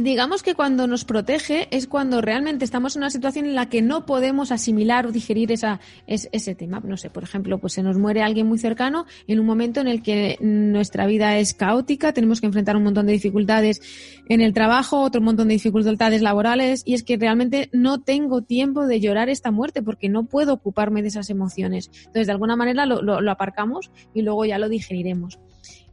digamos 0.00 0.42
que 0.42 0.54
cuando 0.54 0.86
nos 0.86 1.04
protege 1.04 1.68
es 1.70 1.86
cuando 1.86 2.20
realmente 2.20 2.64
estamos 2.64 2.96
en 2.96 3.00
una 3.00 3.10
situación 3.10 3.46
en 3.46 3.54
la 3.54 3.68
que 3.68 3.82
no 3.82 4.06
podemos 4.06 4.52
asimilar 4.52 5.06
o 5.06 5.12
digerir 5.12 5.52
esa, 5.52 5.80
es, 6.06 6.28
ese 6.32 6.54
tema. 6.54 6.80
No 6.84 6.96
sé, 6.96 7.10
por 7.10 7.22
ejemplo, 7.22 7.58
pues 7.58 7.74
se 7.74 7.82
nos 7.82 7.98
muere 7.98 8.22
alguien 8.22 8.46
muy 8.46 8.58
cercano 8.58 9.06
en 9.26 9.40
un 9.40 9.46
momento 9.46 9.80
en 9.80 9.88
el 9.88 10.02
que 10.02 10.38
nuestra 10.40 11.06
vida 11.06 11.38
es 11.38 11.54
caótica, 11.54 12.12
tenemos 12.12 12.40
que 12.40 12.46
enfrentar 12.46 12.76
un 12.76 12.84
montón 12.84 13.06
de 13.06 13.12
dificultades 13.12 13.80
en 14.28 14.40
el 14.40 14.52
trabajo, 14.52 15.02
otro 15.02 15.20
montón 15.20 15.48
de 15.48 15.54
dificultades 15.54 16.22
laborales, 16.22 16.82
y 16.84 16.94
es 16.94 17.02
que 17.02 17.16
realmente 17.16 17.68
no 17.72 18.00
tengo 18.00 18.42
tiempo 18.42 18.86
de 18.86 19.00
llorar 19.00 19.28
esta 19.28 19.50
muerte 19.50 19.82
porque 19.82 20.08
no 20.08 20.24
puedo 20.24 20.54
ocuparme 20.54 21.02
de 21.02 21.08
esas 21.08 21.30
emociones. 21.30 21.90
Entonces, 21.98 22.26
de 22.26 22.32
alguna 22.32 22.56
manera 22.56 22.86
lo, 22.86 23.02
lo, 23.02 23.20
lo 23.20 23.30
aparcamos 23.30 23.90
y 24.14 24.22
luego 24.22 24.44
ya 24.44 24.58
lo 24.58 24.68
digeriremos. 24.68 25.38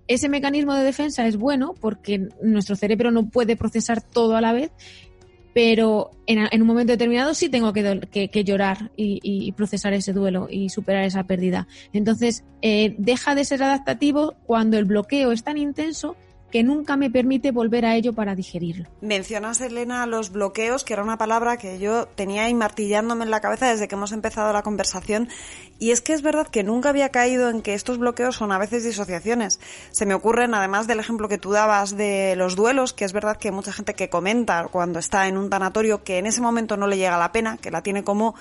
Ese 0.08 0.30
mecanismo 0.30 0.74
de 0.74 0.84
defensa 0.84 1.28
es 1.28 1.38
bueno 1.38 1.74
porque 1.80 2.28
nuestro 2.42 2.76
cerebro 2.76 3.12
no 3.12 3.30
puede 3.30 3.56
procesar 3.56 4.02
todo 4.02 4.36
a 4.36 4.42
la 4.42 4.54
vez, 4.54 4.72
pero 5.54 6.12
en, 6.28 6.48
en 6.52 6.62
un 6.62 6.68
momento 6.68 6.94
determinado 6.94 7.34
sí 7.34 7.50
tengo 7.50 7.74
que, 7.74 8.44
llorar 8.44 8.92
y, 8.96 9.20
y, 9.24 9.52
procesar 9.52 9.94
ese 9.94 10.14
duelo 10.14 10.48
y 10.50 10.70
superar 10.70 11.04
esa 11.04 11.24
pérdida. 11.24 11.68
Entonces, 11.94 12.44
eh, 12.62 12.96
deja 12.98 13.36
de 13.36 13.46
ser 13.46 13.64
adaptativo 13.64 14.36
cuando 14.46 14.78
el 14.78 14.86
bloqueo 14.86 15.32
es 15.32 15.44
tan 15.44 15.58
intenso 15.58 16.16
que 16.52 16.64
nunca 16.64 16.98
me 16.98 17.10
permite 17.10 17.52
volver 17.52 17.86
a 17.86 17.96
ello 17.96 18.14
para 18.14 18.36
digerirlo. 18.36 18.88
Mencionas, 19.02 19.62
Elena, 19.62 20.06
los 20.06 20.32
bloqueos, 20.32 20.84
que 20.84 20.94
era 20.94 21.04
una 21.04 21.18
palabra 21.18 21.58
que 21.58 21.80
yo 21.80 22.06
tenía 22.08 22.44
ahí 22.44 22.54
martillándome 22.54 23.24
en 23.26 23.32
la 23.32 23.42
cabeza 23.42 23.70
desde 23.70 23.88
que 23.88 23.96
hemos 23.96 24.12
empezado 24.12 24.52
la 24.54 24.62
conversación. 24.62 25.30
Y 25.80 25.92
es 25.92 26.02
que 26.02 26.14
es 26.14 26.22
verdad 26.22 26.48
que 26.48 26.64
nunca 26.64 26.90
había 26.90 27.10
caído 27.10 27.50
en 27.50 27.62
que 27.62 27.74
estos 27.74 27.98
bloqueos 27.98 28.36
son 28.36 28.52
a 28.52 28.60
veces 28.60 28.84
disociaciones. 28.84 29.60
Se 29.92 30.06
me 30.06 30.14
ocurren, 30.14 30.54
además 30.54 30.86
del 30.86 31.00
ejemplo 31.00 31.28
que 31.28 31.38
tú 31.38 31.52
dabas 31.52 31.98
de 31.98 32.36
los 32.36 32.56
duelos, 32.56 32.94
que 32.94 33.06
es 33.06 33.14
verdad 33.14 33.38
que 33.38 33.48
hay 33.48 33.54
mucha 33.54 33.74
gente 33.74 33.94
que 33.94 34.10
comenta 34.10 34.68
cuando 34.68 35.00
está 35.00 35.28
en 35.28 35.38
un 35.38 35.50
tanatorio 35.50 36.04
que 36.04 36.20
en 36.20 36.28
ese 36.28 36.42
momento 36.42 36.78
no 36.78 36.88
le 36.88 36.98
llega 36.98 37.18
la 37.18 37.32
pena, 37.32 37.58
que 37.58 37.72
la 37.72 37.82
tiene 37.82 38.04
como 38.04 38.36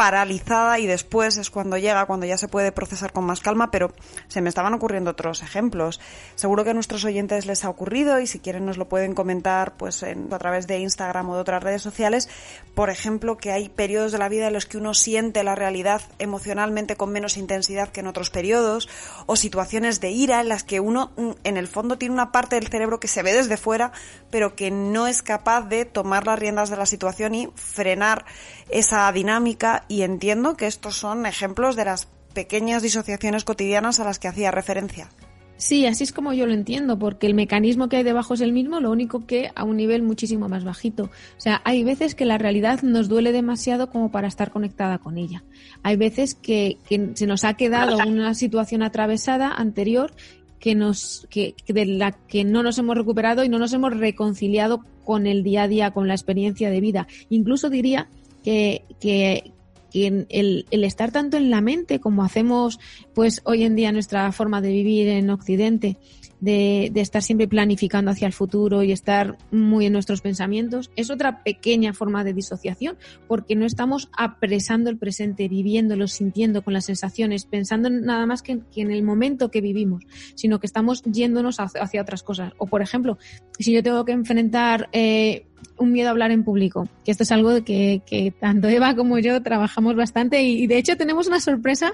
paralizada 0.00 0.78
y 0.78 0.86
después 0.86 1.36
es 1.36 1.50
cuando 1.50 1.76
llega, 1.76 2.06
cuando 2.06 2.24
ya 2.24 2.38
se 2.38 2.48
puede 2.48 2.72
procesar 2.72 3.12
con 3.12 3.24
más 3.24 3.40
calma, 3.40 3.70
pero 3.70 3.92
se 4.28 4.40
me 4.40 4.48
estaban 4.48 4.72
ocurriendo 4.72 5.10
otros 5.10 5.42
ejemplos. 5.42 6.00
Seguro 6.36 6.64
que 6.64 6.70
a 6.70 6.72
nuestros 6.72 7.04
oyentes 7.04 7.44
les 7.44 7.66
ha 7.66 7.68
ocurrido 7.68 8.18
y 8.18 8.26
si 8.26 8.38
quieren 8.38 8.64
nos 8.64 8.78
lo 8.78 8.88
pueden 8.88 9.14
comentar 9.14 9.76
pues 9.76 10.02
a 10.02 10.38
través 10.38 10.66
de 10.66 10.78
Instagram 10.78 11.28
o 11.28 11.34
de 11.34 11.42
otras 11.42 11.62
redes 11.62 11.82
sociales. 11.82 12.30
Por 12.74 12.88
ejemplo, 12.88 13.36
que 13.36 13.52
hay 13.52 13.68
periodos 13.68 14.10
de 14.10 14.16
la 14.16 14.30
vida 14.30 14.46
en 14.46 14.54
los 14.54 14.64
que 14.64 14.78
uno 14.78 14.94
siente 14.94 15.44
la 15.44 15.54
realidad 15.54 16.00
emocionalmente 16.18 16.96
con 16.96 17.12
menos 17.12 17.36
intensidad 17.36 17.90
que 17.90 18.00
en 18.00 18.06
otros 18.06 18.30
periodos 18.30 18.88
o 19.26 19.36
situaciones 19.36 20.00
de 20.00 20.12
ira 20.12 20.40
en 20.40 20.48
las 20.48 20.64
que 20.64 20.80
uno 20.80 21.12
mm, 21.18 21.30
en 21.44 21.58
el 21.58 21.68
fondo 21.68 21.98
tiene 21.98 22.14
una 22.14 22.32
parte 22.32 22.56
del 22.56 22.68
cerebro 22.68 23.00
que 23.00 23.08
se 23.08 23.22
ve 23.22 23.34
desde 23.34 23.58
fuera, 23.58 23.92
pero 24.30 24.56
que 24.56 24.70
no 24.70 25.08
es 25.08 25.20
capaz 25.20 25.68
de 25.68 25.84
tomar 25.84 26.24
las 26.24 26.38
riendas 26.38 26.70
de 26.70 26.78
la 26.78 26.86
situación 26.86 27.34
y 27.34 27.50
frenar 27.54 28.24
esa 28.70 29.12
dinámica 29.12 29.84
y 29.90 30.02
entiendo 30.02 30.56
que 30.56 30.68
estos 30.68 30.94
son 30.94 31.26
ejemplos 31.26 31.74
de 31.74 31.84
las 31.84 32.06
pequeñas 32.32 32.80
disociaciones 32.80 33.42
cotidianas 33.42 33.98
a 33.98 34.04
las 34.04 34.20
que 34.20 34.28
hacía 34.28 34.52
referencia. 34.52 35.10
Sí, 35.56 35.84
así 35.84 36.04
es 36.04 36.12
como 36.12 36.32
yo 36.32 36.46
lo 36.46 36.54
entiendo, 36.54 36.96
porque 36.96 37.26
el 37.26 37.34
mecanismo 37.34 37.88
que 37.88 37.96
hay 37.96 38.02
debajo 38.04 38.34
es 38.34 38.40
el 38.40 38.52
mismo, 38.52 38.78
lo 38.78 38.90
único 38.90 39.26
que 39.26 39.50
a 39.54 39.64
un 39.64 39.76
nivel 39.76 40.02
muchísimo 40.02 40.48
más 40.48 40.64
bajito. 40.64 41.04
O 41.04 41.40
sea, 41.40 41.60
hay 41.64 41.82
veces 41.82 42.14
que 42.14 42.24
la 42.24 42.38
realidad 42.38 42.82
nos 42.82 43.08
duele 43.08 43.32
demasiado 43.32 43.90
como 43.90 44.12
para 44.12 44.28
estar 44.28 44.52
conectada 44.52 44.98
con 44.98 45.18
ella. 45.18 45.42
Hay 45.82 45.96
veces 45.96 46.36
que, 46.36 46.78
se 47.14 47.26
nos 47.26 47.42
ha 47.44 47.54
quedado 47.54 47.98
una 48.08 48.32
situación 48.34 48.82
atravesada 48.82 49.50
anterior 49.50 50.12
que 50.60 50.76
nos, 50.76 51.26
que, 51.30 51.56
de 51.66 51.84
la 51.84 52.12
que 52.12 52.44
no 52.44 52.62
nos 52.62 52.78
hemos 52.78 52.96
recuperado 52.96 53.42
y 53.42 53.48
no 53.48 53.58
nos 53.58 53.72
hemos 53.72 53.94
reconciliado 53.94 54.84
con 55.04 55.26
el 55.26 55.42
día 55.42 55.64
a 55.64 55.68
día, 55.68 55.90
con 55.90 56.06
la 56.06 56.14
experiencia 56.14 56.70
de 56.70 56.80
vida. 56.80 57.08
Incluso 57.28 57.68
diría 57.68 58.08
que, 58.44 58.84
que, 59.00 59.52
que 59.90 60.06
el, 60.06 60.66
el, 60.70 60.84
estar 60.84 61.10
tanto 61.10 61.36
en 61.36 61.50
la 61.50 61.60
mente 61.60 62.00
como 62.00 62.24
hacemos 62.24 62.78
pues 63.14 63.42
hoy 63.44 63.64
en 63.64 63.76
día 63.76 63.92
nuestra 63.92 64.30
forma 64.32 64.60
de 64.60 64.70
vivir 64.70 65.08
en 65.08 65.30
Occidente, 65.30 65.98
de, 66.40 66.90
de, 66.92 67.00
estar 67.00 67.22
siempre 67.22 67.46
planificando 67.48 68.10
hacia 68.10 68.26
el 68.26 68.32
futuro 68.32 68.82
y 68.82 68.92
estar 68.92 69.36
muy 69.50 69.86
en 69.86 69.92
nuestros 69.92 70.22
pensamientos, 70.22 70.90
es 70.96 71.10
otra 71.10 71.42
pequeña 71.42 71.92
forma 71.92 72.24
de 72.24 72.32
disociación, 72.32 72.96
porque 73.28 73.56
no 73.56 73.66
estamos 73.66 74.08
apresando 74.16 74.88
el 74.90 74.96
presente, 74.96 75.48
viviéndolo, 75.48 76.08
sintiendo 76.08 76.62
con 76.62 76.72
las 76.72 76.86
sensaciones, 76.86 77.44
pensando 77.44 77.90
nada 77.90 78.24
más 78.26 78.42
que, 78.42 78.60
en 78.74 78.90
el 78.90 79.02
momento 79.02 79.50
que 79.50 79.60
vivimos, 79.60 80.04
sino 80.34 80.60
que 80.60 80.66
estamos 80.66 81.02
yéndonos 81.02 81.60
hacia, 81.60 81.82
hacia 81.82 82.02
otras 82.02 82.22
cosas. 82.22 82.52
O, 82.56 82.66
por 82.66 82.80
ejemplo, 82.80 83.18
si 83.58 83.72
yo 83.72 83.82
tengo 83.82 84.04
que 84.04 84.12
enfrentar 84.12 84.88
eh, 84.92 85.46
un 85.80 85.92
miedo 85.92 86.08
a 86.08 86.10
hablar 86.12 86.30
en 86.30 86.44
público, 86.44 86.88
que 87.04 87.10
esto 87.10 87.24
es 87.24 87.32
algo 87.32 87.64
que, 87.64 88.02
que 88.06 88.32
tanto 88.38 88.68
Eva 88.68 88.94
como 88.94 89.18
yo 89.18 89.42
trabajamos 89.42 89.96
bastante 89.96 90.42
y, 90.42 90.62
y 90.62 90.66
de 90.66 90.78
hecho 90.78 90.96
tenemos 90.96 91.26
una 91.26 91.40
sorpresa 91.40 91.92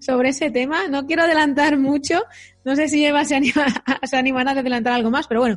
sobre 0.00 0.30
ese 0.30 0.50
tema. 0.50 0.88
No 0.88 1.06
quiero 1.06 1.22
adelantar 1.22 1.78
mucho. 1.78 2.24
No 2.64 2.74
sé 2.74 2.88
si 2.88 3.04
Eva 3.04 3.24
se, 3.24 3.36
anima, 3.36 3.66
se 4.02 4.16
animará 4.16 4.50
a 4.52 4.58
adelantar 4.58 4.94
algo 4.94 5.10
más, 5.10 5.28
pero 5.28 5.40
bueno, 5.40 5.56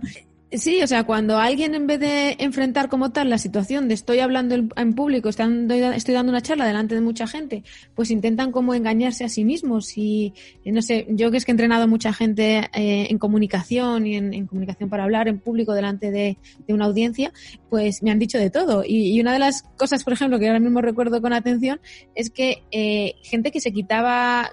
Sí, 0.55 0.83
o 0.83 0.87
sea, 0.87 1.03
cuando 1.03 1.39
alguien 1.39 1.73
en 1.73 1.87
vez 1.87 1.99
de 1.99 2.35
enfrentar 2.37 2.87
como 2.87 3.11
tal 3.11 3.27
la 3.27 3.39
situación 3.39 3.87
de 3.87 3.95
estoy 3.95 4.19
hablando 4.19 4.53
en 4.53 4.93
público, 4.93 5.27
estoy 5.27 6.13
dando 6.13 6.29
una 6.29 6.41
charla 6.41 6.67
delante 6.67 6.93
de 6.93 7.01
mucha 7.01 7.25
gente, 7.25 7.63
pues 7.95 8.11
intentan 8.11 8.51
como 8.51 8.75
engañarse 8.75 9.23
a 9.23 9.29
sí 9.29 9.45
mismos 9.45 9.97
y, 9.97 10.31
no 10.63 10.83
sé, 10.83 11.07
yo 11.09 11.31
que 11.31 11.37
es 11.37 11.45
que 11.45 11.51
he 11.51 11.53
entrenado 11.53 11.85
a 11.85 11.87
mucha 11.87 12.13
gente 12.13 12.69
eh, 12.75 13.07
en 13.09 13.17
comunicación 13.17 14.05
y 14.05 14.15
en, 14.15 14.45
comunicación 14.45 14.89
para 14.89 15.05
hablar 15.05 15.27
en 15.27 15.39
público 15.39 15.73
delante 15.73 16.11
de, 16.11 16.37
una 16.67 16.85
audiencia, 16.85 17.33
pues 17.69 18.03
me 18.03 18.11
han 18.11 18.19
dicho 18.19 18.37
de 18.37 18.51
todo. 18.51 18.83
Y, 18.85 19.19
una 19.21 19.33
de 19.33 19.39
las 19.39 19.63
cosas, 19.75 20.03
por 20.03 20.13
ejemplo, 20.13 20.37
que 20.37 20.47
ahora 20.47 20.59
mismo 20.59 20.81
recuerdo 20.81 21.19
con 21.19 21.33
atención, 21.33 21.79
es 22.13 22.29
que 22.29 22.63
eh, 22.71 23.15
gente 23.23 23.51
que 23.51 23.59
se 23.59 23.71
quitaba 23.71 24.51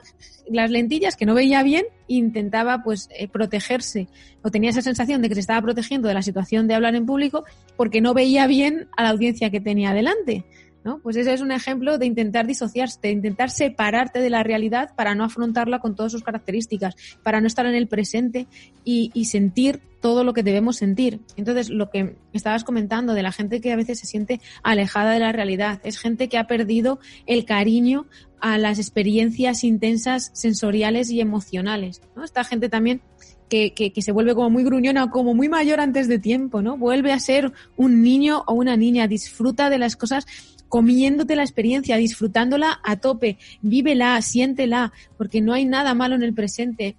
las 0.50 0.70
lentillas 0.70 1.16
que 1.16 1.26
no 1.26 1.34
veía 1.34 1.62
bien 1.62 1.86
intentaba 2.08 2.82
pues 2.82 3.08
eh, 3.16 3.28
protegerse 3.28 4.08
o 4.42 4.50
tenía 4.50 4.70
esa 4.70 4.82
sensación 4.82 5.22
de 5.22 5.28
que 5.28 5.34
se 5.34 5.40
estaba 5.40 5.62
protegiendo 5.62 6.08
de 6.08 6.14
la 6.14 6.22
situación 6.22 6.66
de 6.66 6.74
hablar 6.74 6.94
en 6.94 7.06
público 7.06 7.44
porque 7.76 8.00
no 8.00 8.14
veía 8.14 8.46
bien 8.46 8.88
a 8.96 9.04
la 9.04 9.10
audiencia 9.10 9.50
que 9.50 9.60
tenía 9.60 9.94
delante. 9.94 10.44
¿no? 10.84 10.98
Pues 11.00 11.16
ese 11.16 11.32
es 11.32 11.40
un 11.40 11.52
ejemplo 11.52 11.98
de 11.98 12.06
intentar 12.06 12.46
disociarse, 12.46 12.98
de 13.02 13.10
intentar 13.10 13.50
separarte 13.50 14.20
de 14.20 14.30
la 14.30 14.42
realidad 14.42 14.94
para 14.96 15.14
no 15.14 15.24
afrontarla 15.24 15.78
con 15.78 15.94
todas 15.94 16.12
sus 16.12 16.22
características, 16.22 16.96
para 17.22 17.40
no 17.40 17.46
estar 17.46 17.66
en 17.66 17.74
el 17.74 17.86
presente 17.86 18.46
y, 18.84 19.10
y 19.14 19.26
sentir 19.26 19.80
todo 20.00 20.24
lo 20.24 20.32
que 20.32 20.42
debemos 20.42 20.76
sentir. 20.76 21.20
Entonces, 21.36 21.68
lo 21.68 21.90
que 21.90 22.16
estabas 22.32 22.64
comentando 22.64 23.12
de 23.12 23.22
la 23.22 23.32
gente 23.32 23.60
que 23.60 23.72
a 23.72 23.76
veces 23.76 23.98
se 23.98 24.06
siente 24.06 24.40
alejada 24.62 25.12
de 25.12 25.20
la 25.20 25.32
realidad, 25.32 25.80
es 25.84 25.98
gente 25.98 26.28
que 26.28 26.38
ha 26.38 26.46
perdido 26.46 26.98
el 27.26 27.44
cariño 27.44 28.06
a 28.40 28.58
las 28.58 28.78
experiencias 28.78 29.64
intensas 29.64 30.30
sensoriales 30.34 31.10
y 31.10 31.20
emocionales. 31.20 32.02
¿no? 32.16 32.24
Esta 32.24 32.44
gente 32.44 32.68
también 32.68 33.00
que, 33.48 33.72
que, 33.72 33.92
que, 33.92 34.02
se 34.02 34.12
vuelve 34.12 34.34
como 34.34 34.50
muy 34.50 34.62
gruñona, 34.62 35.10
como 35.10 35.34
muy 35.34 35.48
mayor 35.48 35.80
antes 35.80 36.06
de 36.06 36.20
tiempo, 36.20 36.62
¿no? 36.62 36.76
Vuelve 36.76 37.12
a 37.12 37.18
ser 37.18 37.52
un 37.76 38.00
niño 38.00 38.44
o 38.46 38.54
una 38.54 38.76
niña, 38.76 39.08
disfruta 39.08 39.70
de 39.70 39.78
las 39.78 39.96
cosas 39.96 40.26
comiéndote 40.70 41.34
la 41.34 41.42
experiencia, 41.42 41.96
disfrutándola 41.96 42.80
a 42.84 42.96
tope, 42.96 43.38
vívela, 43.60 44.22
siéntela, 44.22 44.92
porque 45.18 45.40
no 45.40 45.52
hay 45.52 45.64
nada 45.64 45.94
malo 45.94 46.14
en 46.14 46.22
el 46.22 46.32
presente 46.32 46.96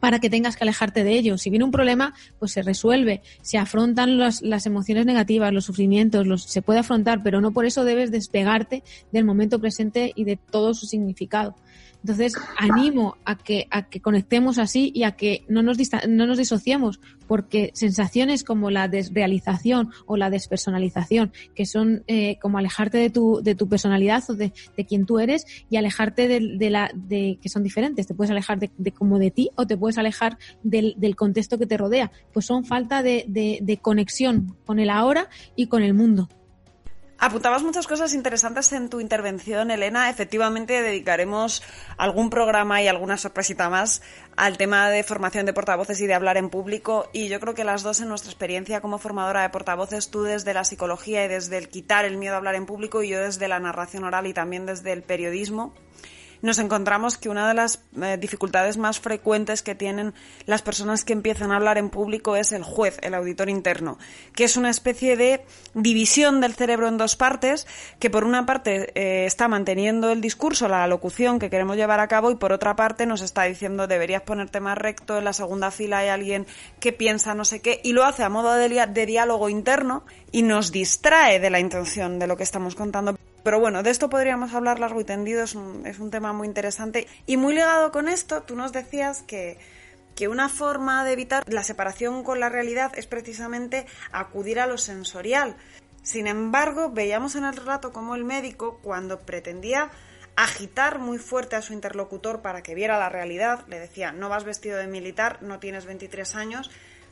para 0.00 0.20
que 0.20 0.30
tengas 0.30 0.56
que 0.56 0.64
alejarte 0.64 1.04
de 1.04 1.12
ello. 1.12 1.38
Si 1.38 1.50
viene 1.50 1.64
un 1.64 1.70
problema, 1.70 2.14
pues 2.38 2.52
se 2.52 2.62
resuelve, 2.62 3.22
se 3.42 3.58
afrontan 3.58 4.18
las, 4.18 4.42
las 4.42 4.66
emociones 4.66 5.06
negativas, 5.06 5.52
los 5.52 5.64
sufrimientos, 5.64 6.26
los, 6.26 6.44
se 6.44 6.62
puede 6.62 6.80
afrontar, 6.80 7.22
pero 7.22 7.40
no 7.40 7.52
por 7.52 7.66
eso 7.66 7.84
debes 7.84 8.10
despegarte 8.10 8.82
del 9.12 9.24
momento 9.24 9.58
presente 9.58 10.12
y 10.14 10.24
de 10.24 10.36
todo 10.36 10.74
su 10.74 10.86
significado. 10.86 11.54
Entonces, 12.02 12.34
animo 12.56 13.16
a 13.24 13.36
que, 13.36 13.66
a 13.70 13.88
que 13.88 14.00
conectemos 14.00 14.58
así 14.58 14.92
y 14.94 15.02
a 15.02 15.12
que 15.12 15.44
no 15.48 15.62
nos, 15.62 15.78
no 16.08 16.26
nos 16.26 16.38
disociemos, 16.38 17.00
porque 17.26 17.70
sensaciones 17.74 18.44
como 18.44 18.70
la 18.70 18.88
desrealización 18.88 19.90
o 20.06 20.16
la 20.16 20.30
despersonalización, 20.30 21.32
que 21.54 21.66
son 21.66 22.04
eh, 22.06 22.38
como 22.40 22.58
alejarte 22.58 22.98
de 22.98 23.10
tu, 23.10 23.40
de 23.42 23.54
tu 23.54 23.68
personalidad 23.68 24.22
o 24.28 24.34
de, 24.34 24.52
de 24.76 24.86
quien 24.86 25.06
tú 25.06 25.18
eres 25.18 25.44
y 25.68 25.76
alejarte 25.76 26.28
de, 26.28 26.56
de, 26.56 26.70
la, 26.70 26.90
de 26.94 27.38
que 27.42 27.48
son 27.48 27.62
diferentes. 27.62 28.06
Te 28.06 28.14
puedes 28.14 28.30
alejar 28.30 28.58
de, 28.58 28.70
de 28.78 28.92
como 28.92 29.18
de 29.18 29.30
ti 29.30 29.50
o 29.56 29.66
te 29.66 29.76
puedes 29.76 29.98
alejar 29.98 30.38
del, 30.62 30.94
del 30.96 31.16
contexto 31.16 31.58
que 31.58 31.66
te 31.66 31.76
rodea. 31.76 32.10
Pues 32.32 32.46
son 32.46 32.64
falta 32.64 33.02
de, 33.02 33.24
de, 33.28 33.58
de 33.60 33.76
conexión 33.78 34.56
con 34.64 34.78
el 34.78 34.90
ahora 34.90 35.28
y 35.56 35.66
con 35.66 35.82
el 35.82 35.94
mundo. 35.94 36.28
Apuntabas 37.20 37.64
muchas 37.64 37.88
cosas 37.88 38.14
interesantes 38.14 38.72
en 38.72 38.88
tu 38.88 39.00
intervención, 39.00 39.72
Elena. 39.72 40.08
Efectivamente, 40.08 40.82
dedicaremos 40.82 41.64
algún 41.96 42.30
programa 42.30 42.80
y 42.80 42.86
alguna 42.86 43.16
sorpresita 43.16 43.68
más 43.68 44.02
al 44.36 44.56
tema 44.56 44.88
de 44.88 45.02
formación 45.02 45.44
de 45.44 45.52
portavoces 45.52 46.00
y 46.00 46.06
de 46.06 46.14
hablar 46.14 46.36
en 46.36 46.48
público. 46.48 47.10
Y 47.12 47.26
yo 47.26 47.40
creo 47.40 47.54
que 47.54 47.64
las 47.64 47.82
dos, 47.82 48.00
en 48.00 48.08
nuestra 48.08 48.30
experiencia 48.30 48.80
como 48.80 48.98
formadora 48.98 49.42
de 49.42 49.50
portavoces, 49.50 50.10
tú 50.10 50.22
desde 50.22 50.54
la 50.54 50.62
psicología 50.62 51.24
y 51.24 51.28
desde 51.28 51.58
el 51.58 51.68
quitar 51.68 52.04
el 52.04 52.18
miedo 52.18 52.34
a 52.34 52.36
hablar 52.36 52.54
en 52.54 52.66
público, 52.66 53.02
y 53.02 53.08
yo 53.08 53.20
desde 53.20 53.48
la 53.48 53.58
narración 53.58 54.04
oral 54.04 54.28
y 54.28 54.32
también 54.32 54.64
desde 54.64 54.92
el 54.92 55.02
periodismo, 55.02 55.74
nos 56.42 56.58
encontramos 56.58 57.16
que 57.16 57.28
una 57.28 57.48
de 57.48 57.54
las 57.54 57.82
eh, 58.00 58.16
dificultades 58.18 58.76
más 58.76 59.00
frecuentes 59.00 59.62
que 59.62 59.74
tienen 59.74 60.14
las 60.46 60.62
personas 60.62 61.04
que 61.04 61.12
empiezan 61.12 61.52
a 61.52 61.56
hablar 61.56 61.78
en 61.78 61.90
público 61.90 62.36
es 62.36 62.52
el 62.52 62.62
juez, 62.62 62.98
el 63.02 63.14
auditor 63.14 63.48
interno, 63.48 63.98
que 64.34 64.44
es 64.44 64.56
una 64.56 64.70
especie 64.70 65.16
de 65.16 65.44
división 65.74 66.40
del 66.40 66.54
cerebro 66.54 66.88
en 66.88 66.98
dos 66.98 67.16
partes, 67.16 67.66
que 67.98 68.10
por 68.10 68.24
una 68.24 68.46
parte 68.46 68.92
eh, 68.94 69.26
está 69.26 69.48
manteniendo 69.48 70.10
el 70.10 70.20
discurso, 70.20 70.68
la 70.68 70.86
locución 70.86 71.38
que 71.38 71.50
queremos 71.50 71.76
llevar 71.76 72.00
a 72.00 72.08
cabo 72.08 72.30
y 72.30 72.36
por 72.36 72.52
otra 72.52 72.76
parte 72.76 73.06
nos 73.06 73.22
está 73.22 73.44
diciendo 73.44 73.86
deberías 73.86 74.22
ponerte 74.22 74.60
más 74.60 74.78
recto, 74.78 75.18
en 75.18 75.24
la 75.24 75.32
segunda 75.32 75.70
fila 75.70 75.98
hay 75.98 76.08
alguien 76.08 76.46
que 76.80 76.92
piensa 76.92 77.34
no 77.34 77.44
sé 77.44 77.60
qué 77.60 77.80
y 77.82 77.92
lo 77.92 78.04
hace 78.04 78.22
a 78.22 78.28
modo 78.28 78.54
de, 78.54 78.68
de 78.68 79.06
diálogo 79.06 79.48
interno 79.48 80.04
y 80.30 80.42
nos 80.42 80.72
distrae 80.72 81.40
de 81.40 81.50
la 81.50 81.60
intención 81.60 82.18
de 82.18 82.26
lo 82.26 82.36
que 82.36 82.42
estamos 82.42 82.74
contando. 82.74 83.16
Pero 83.42 83.60
bueno, 83.60 83.82
de 83.82 83.90
esto 83.90 84.10
podríamos 84.10 84.52
hablar 84.54 84.78
largo 84.78 85.00
y 85.00 85.04
tendido, 85.04 85.42
es 85.42 85.54
un, 85.54 85.86
es 85.86 85.98
un 85.98 86.10
tema 86.10 86.32
muy 86.32 86.46
interesante. 86.46 87.06
Y 87.26 87.36
muy 87.36 87.54
ligado 87.54 87.92
con 87.92 88.08
esto, 88.08 88.42
tú 88.42 88.56
nos 88.56 88.72
decías 88.72 89.22
que, 89.22 89.58
que 90.14 90.28
una 90.28 90.48
forma 90.48 91.04
de 91.04 91.12
evitar 91.12 91.44
la 91.46 91.62
separación 91.62 92.24
con 92.24 92.40
la 92.40 92.48
realidad 92.48 92.92
es 92.96 93.06
precisamente 93.06 93.86
acudir 94.12 94.60
a 94.60 94.66
lo 94.66 94.76
sensorial. 94.76 95.56
Sin 96.02 96.26
embargo, 96.26 96.90
veíamos 96.90 97.36
en 97.36 97.44
el 97.44 97.54
relato 97.54 97.92
cómo 97.92 98.14
el 98.14 98.24
médico, 98.24 98.80
cuando 98.82 99.20
pretendía 99.20 99.90
agitar 100.36 101.00
muy 101.00 101.18
fuerte 101.18 101.56
a 101.56 101.62
su 101.62 101.72
interlocutor 101.72 102.42
para 102.42 102.62
que 102.62 102.74
viera 102.74 102.98
la 102.98 103.08
realidad, 103.08 103.64
le 103.66 103.78
decía, 103.80 104.12
no 104.12 104.28
vas 104.28 104.44
vestido 104.44 104.78
de 104.78 104.86
militar, 104.86 105.42
no 105.42 105.58
tienes 105.58 105.84
23 105.84 106.36
años, 106.36 106.70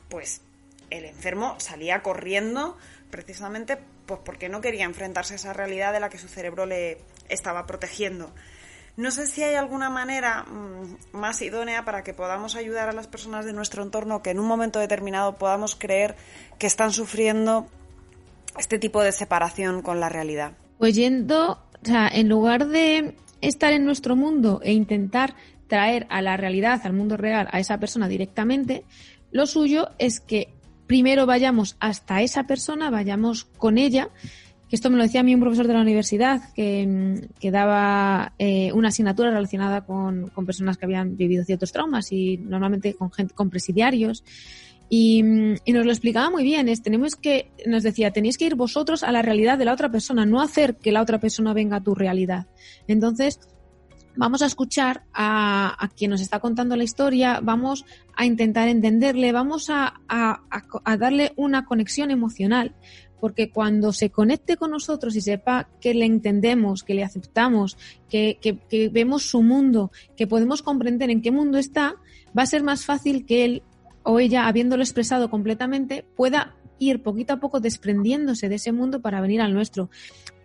pues 0.09 0.41
el 0.89 1.05
enfermo 1.05 1.55
salía 1.59 2.01
corriendo 2.01 2.77
precisamente 3.11 3.79
pues 4.07 4.19
porque 4.23 4.49
no 4.49 4.61
quería 4.61 4.85
enfrentarse 4.85 5.33
a 5.33 5.35
esa 5.35 5.53
realidad 5.53 5.93
de 5.93 5.99
la 5.99 6.09
que 6.09 6.17
su 6.17 6.27
cerebro 6.27 6.65
le 6.65 6.97
estaba 7.29 7.67
protegiendo. 7.67 8.31
No 8.95 9.11
sé 9.11 9.27
si 9.27 9.43
hay 9.43 9.53
alguna 9.53 9.91
manera 9.91 10.43
mm, 10.43 11.15
más 11.15 11.39
idónea 11.43 11.85
para 11.85 12.03
que 12.03 12.15
podamos 12.15 12.55
ayudar 12.55 12.89
a 12.89 12.93
las 12.93 13.05
personas 13.05 13.45
de 13.45 13.53
nuestro 13.53 13.83
entorno 13.83 14.23
que 14.23 14.31
en 14.31 14.39
un 14.39 14.47
momento 14.47 14.79
determinado 14.79 15.35
podamos 15.35 15.75
creer 15.75 16.15
que 16.57 16.65
están 16.65 16.91
sufriendo 16.91 17.67
este 18.57 18.79
tipo 18.79 19.03
de 19.03 19.11
separación 19.11 19.83
con 19.83 19.99
la 19.99 20.09
realidad. 20.09 20.53
Pues 20.79 20.95
yendo, 20.95 21.59
o 21.83 21.85
sea, 21.85 22.07
en 22.07 22.27
lugar 22.27 22.67
de 22.67 23.15
estar 23.41 23.71
en 23.71 23.85
nuestro 23.85 24.15
mundo 24.15 24.61
e 24.63 24.73
intentar 24.73 25.35
traer 25.67 26.07
a 26.09 26.23
la 26.23 26.35
realidad, 26.37 26.81
al 26.83 26.93
mundo 26.93 27.17
real, 27.17 27.47
a 27.51 27.59
esa 27.59 27.77
persona 27.77 28.07
directamente, 28.07 28.83
lo 29.31 29.45
suyo 29.45 29.89
es 29.99 30.19
que 30.19 30.49
primero 30.87 31.25
vayamos 31.25 31.75
hasta 31.79 32.21
esa 32.21 32.45
persona, 32.45 32.89
vayamos 32.89 33.45
con 33.45 33.77
ella 33.77 34.09
que 34.69 34.75
esto 34.75 34.89
me 34.89 34.97
lo 34.97 35.03
decía 35.03 35.21
a 35.21 35.23
mí 35.23 35.33
un 35.33 35.39
profesor 35.39 35.67
de 35.67 35.73
la 35.73 35.81
universidad 35.81 36.41
que, 36.53 36.85
mm, 36.85 37.49
daba 37.51 38.33
eh, 38.37 38.71
una 38.73 38.89
asignatura 38.89 39.31
relacionada 39.31 39.85
con, 39.85 40.31
personas 40.45 40.77
que 40.77 40.85
habían 40.85 41.15
vivido 41.15 41.43
ciertos 41.45 41.71
traumas 41.71 42.11
y 42.11 42.37
normalmente 42.37 42.93
con 42.93 43.11
gente, 43.11 43.33
con 43.33 43.49
presidiarios. 43.49 44.23
Y, 44.89 45.23
mm, 45.23 45.55
y, 45.65 45.73
nos 45.73 45.85
lo 45.85 45.91
explicaba 45.91 46.29
muy 46.29 46.43
bien. 46.43 46.67
Es, 46.67 46.81
tenemos 46.81 47.15
que, 47.15 47.51
nos 47.65 47.83
decía, 47.83 48.11
tenéis 48.11 48.37
que 48.37 48.45
ir 48.45 48.55
vosotros 48.55 49.03
a 49.03 49.11
la 49.11 49.21
realidad 49.21 49.57
de 49.57 49.65
la 49.65 49.73
otra 49.73 49.89
persona, 49.89 50.25
no 50.25 50.41
hacer 50.41 50.75
que 50.75 50.91
la 50.91 51.01
otra 51.01 51.19
persona 51.19 51.53
venga 51.53 51.77
a 51.77 51.83
tu 51.83 51.95
realidad. 51.95 52.47
Entonces, 52.87 53.39
vamos 54.17 54.41
a 54.41 54.47
escuchar 54.47 55.03
a, 55.13 55.89
quien 55.95 56.11
nos 56.11 56.21
está 56.21 56.39
contando 56.39 56.75
la 56.75 56.83
historia, 56.83 57.39
vamos 57.41 57.85
a 58.15 58.25
intentar 58.25 58.67
entenderle, 58.67 59.31
vamos 59.31 59.69
a 59.69 59.93
darle 60.99 61.33
una 61.35 61.65
conexión 61.65 62.11
emocional 62.11 62.75
porque 63.19 63.49
cuando 63.51 63.93
se 63.93 64.09
conecte 64.09 64.57
con 64.57 64.71
nosotros 64.71 65.15
y 65.15 65.21
sepa 65.21 65.69
que 65.81 65.93
le 65.93 66.05
entendemos, 66.05 66.83
que 66.83 66.93
le 66.93 67.03
aceptamos, 67.03 67.77
que, 68.09 68.37
vemos 68.91 69.23
su 69.23 69.41
mundo, 69.41 69.91
que 70.15 70.27
podemos 70.27 70.61
comprender 70.61 71.09
en 71.09 71.21
qué 71.21 71.31
mundo 71.31 71.57
está, 71.57 71.95
va 72.37 72.43
a 72.43 72.47
ser 72.47 72.63
más 72.63 72.85
fácil 72.85 73.25
que 73.25 73.45
él 73.45 73.63
o 74.03 74.19
ella, 74.19 74.47
habiéndolo 74.47 74.83
expresado 74.83 75.29
completamente, 75.29 76.05
pueda 76.15 76.55
ir 76.79 77.01
poquito 77.01 77.33
a 77.33 77.39
poco 77.39 77.59
desprendiéndose 77.59 78.49
de 78.49 78.55
ese 78.55 78.71
mundo 78.71 79.01
para 79.01 79.19
venir 79.19 79.41
al 79.41 79.53
nuestro 79.53 79.89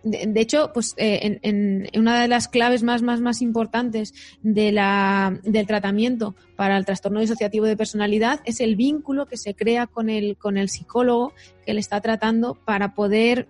de, 0.03 0.41
hecho, 0.41 0.71
pues 0.73 0.95
eh, 0.97 1.39
en, 1.43 1.89
una 1.99 2.21
de 2.21 2.29
las 2.29 2.49
claves 2.49 2.83
más, 2.83 3.03
más, 3.03 3.21
más 3.21 3.43
importantes 3.43 4.15
de 4.43 4.73
la, 4.73 5.39
del 5.45 5.67
tratamiento 5.67 6.35
para 6.57 6.77
el 6.77 6.85
trastorno 6.85 7.21
disociativo 7.21 7.67
de 7.67 7.77
personalidad 7.77 8.41
es 8.45 8.61
el 8.61 8.77
vínculo 8.77 9.27
que 9.27 9.37
se 9.37 9.55
crea 9.55 9.87
con 9.87 10.11
el, 10.11 10.37
con 10.37 10.57
el 10.57 10.69
psicólogo 10.69 11.33
que 11.65 11.75
le 11.75 11.81
está 11.81 12.01
tratando 12.01 12.55
para 12.55 12.95
poder 12.95 13.49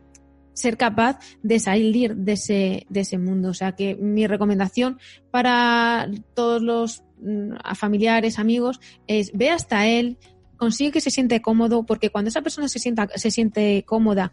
ser 0.53 0.77
capaz 0.77 1.19
de 1.43 1.59
salir 1.59 2.15
de 2.17 2.33
ese, 2.33 2.87
de 2.89 3.01
ese 3.01 3.19
mundo. 3.19 3.51
O 3.51 3.55
sea 3.55 3.73
que 3.73 3.95
mi 3.95 4.27
recomendación 4.27 4.99
para 5.31 6.11
todos 6.35 6.63
los 6.63 7.03
mm, 7.21 7.55
familiares, 7.75 8.39
amigos, 8.39 8.81
es 9.07 9.33
ve 9.33 9.51
hasta 9.51 9.87
él, 9.87 10.19
consigue 10.57 10.93
que 10.93 11.01
se 11.01 11.11
siente 11.11 11.43
cómodo, 11.43 11.85
porque 11.85 12.11
cuando 12.11 12.29
esa 12.29 12.43
persona 12.43 12.69
se 12.69 12.79
sienta, 12.79 13.09
se 13.17 13.31
siente 13.31 13.83
cómoda 13.85 14.33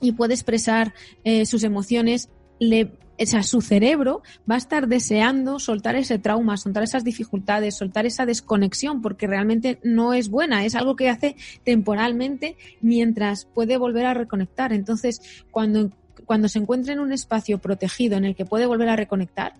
y 0.00 0.12
puede 0.12 0.34
expresar 0.34 0.94
eh, 1.24 1.46
sus 1.46 1.64
emociones, 1.64 2.28
le, 2.58 2.92
o 3.18 3.26
sea, 3.26 3.42
su 3.42 3.60
cerebro 3.60 4.22
va 4.50 4.56
a 4.56 4.58
estar 4.58 4.88
deseando 4.88 5.58
soltar 5.58 5.96
ese 5.96 6.18
trauma, 6.18 6.56
soltar 6.56 6.82
esas 6.82 7.04
dificultades, 7.04 7.76
soltar 7.76 8.06
esa 8.06 8.26
desconexión, 8.26 9.02
porque 9.02 9.26
realmente 9.26 9.78
no 9.82 10.12
es 10.12 10.28
buena, 10.28 10.64
es 10.64 10.74
algo 10.74 10.96
que 10.96 11.08
hace 11.08 11.36
temporalmente 11.64 12.56
mientras 12.80 13.46
puede 13.46 13.76
volver 13.78 14.06
a 14.06 14.14
reconectar. 14.14 14.72
Entonces, 14.72 15.20
cuando, 15.50 15.90
cuando 16.24 16.48
se 16.48 16.58
encuentre 16.58 16.92
en 16.92 17.00
un 17.00 17.12
espacio 17.12 17.58
protegido 17.58 18.16
en 18.16 18.24
el 18.24 18.34
que 18.34 18.44
puede 18.44 18.66
volver 18.66 18.88
a 18.88 18.96
reconectar, 18.96 19.54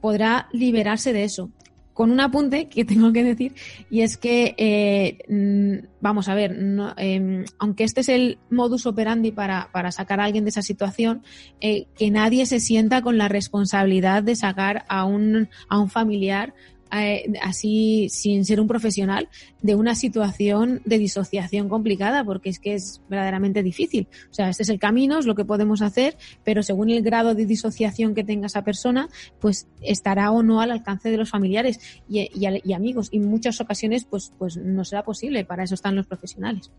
podrá 0.00 0.48
liberarse 0.52 1.12
de 1.12 1.24
eso 1.24 1.50
con 1.92 2.10
un 2.10 2.20
apunte 2.20 2.68
que 2.68 2.84
tengo 2.84 3.12
que 3.12 3.24
decir, 3.24 3.54
y 3.90 4.02
es 4.02 4.16
que, 4.16 4.54
eh, 4.56 5.18
mm, 5.28 5.86
vamos 6.00 6.28
a 6.28 6.34
ver, 6.34 6.56
em, 6.96 7.44
aunque 7.58 7.84
este 7.84 8.00
es 8.00 8.08
el 8.08 8.38
modus 8.50 8.86
operandi 8.86 9.32
para, 9.32 9.70
para, 9.72 9.92
sacar 9.92 10.20
a 10.20 10.24
alguien 10.24 10.44
de 10.44 10.50
esa 10.50 10.62
situación, 10.62 11.22
eh, 11.60 11.86
que 11.96 12.10
nadie 12.10 12.46
se 12.46 12.60
sienta 12.60 13.02
con 13.02 13.18
la 13.18 13.28
responsabilidad 13.28 14.22
de 14.22 14.36
sacar 14.36 14.84
a 14.88 15.04
un, 15.04 15.48
a 15.68 15.78
un 15.78 15.90
familiar 15.90 16.54
eh, 16.92 17.32
así 17.42 18.08
sin 18.10 18.44
ser 18.44 18.60
un 18.60 18.68
profesional 18.68 19.28
de 19.62 19.74
una 19.74 19.94
situación 19.94 20.82
de 20.84 20.98
disociación 20.98 21.68
complicada 21.68 22.24
porque 22.24 22.50
es 22.50 22.58
que 22.58 22.74
es 22.74 23.00
verdaderamente 23.08 23.62
difícil. 23.62 24.08
O 24.30 24.34
sea, 24.34 24.48
este 24.48 24.62
es 24.62 24.68
el 24.68 24.78
camino, 24.78 25.18
es 25.18 25.26
lo 25.26 25.34
que 25.34 25.44
podemos 25.44 25.82
hacer, 25.82 26.16
pero 26.44 26.62
según 26.62 26.90
el 26.90 27.02
grado 27.02 27.34
de 27.34 27.46
disociación 27.46 28.14
que 28.14 28.24
tenga 28.24 28.46
esa 28.46 28.62
persona, 28.62 29.08
pues 29.40 29.68
estará 29.80 30.30
o 30.30 30.42
no 30.42 30.60
al 30.60 30.70
alcance 30.70 31.10
de 31.10 31.16
los 31.16 31.30
familiares 31.30 31.80
y, 32.08 32.28
y 32.34 32.72
amigos. 32.72 33.08
Y 33.10 33.18
en 33.18 33.26
muchas 33.26 33.60
ocasiones, 33.60 34.04
pues, 34.04 34.32
pues 34.38 34.56
no 34.56 34.84
será 34.84 35.02
posible. 35.02 35.44
Para 35.44 35.64
eso 35.64 35.74
están 35.74 35.96
los 35.96 36.06
profesionales. 36.06 36.70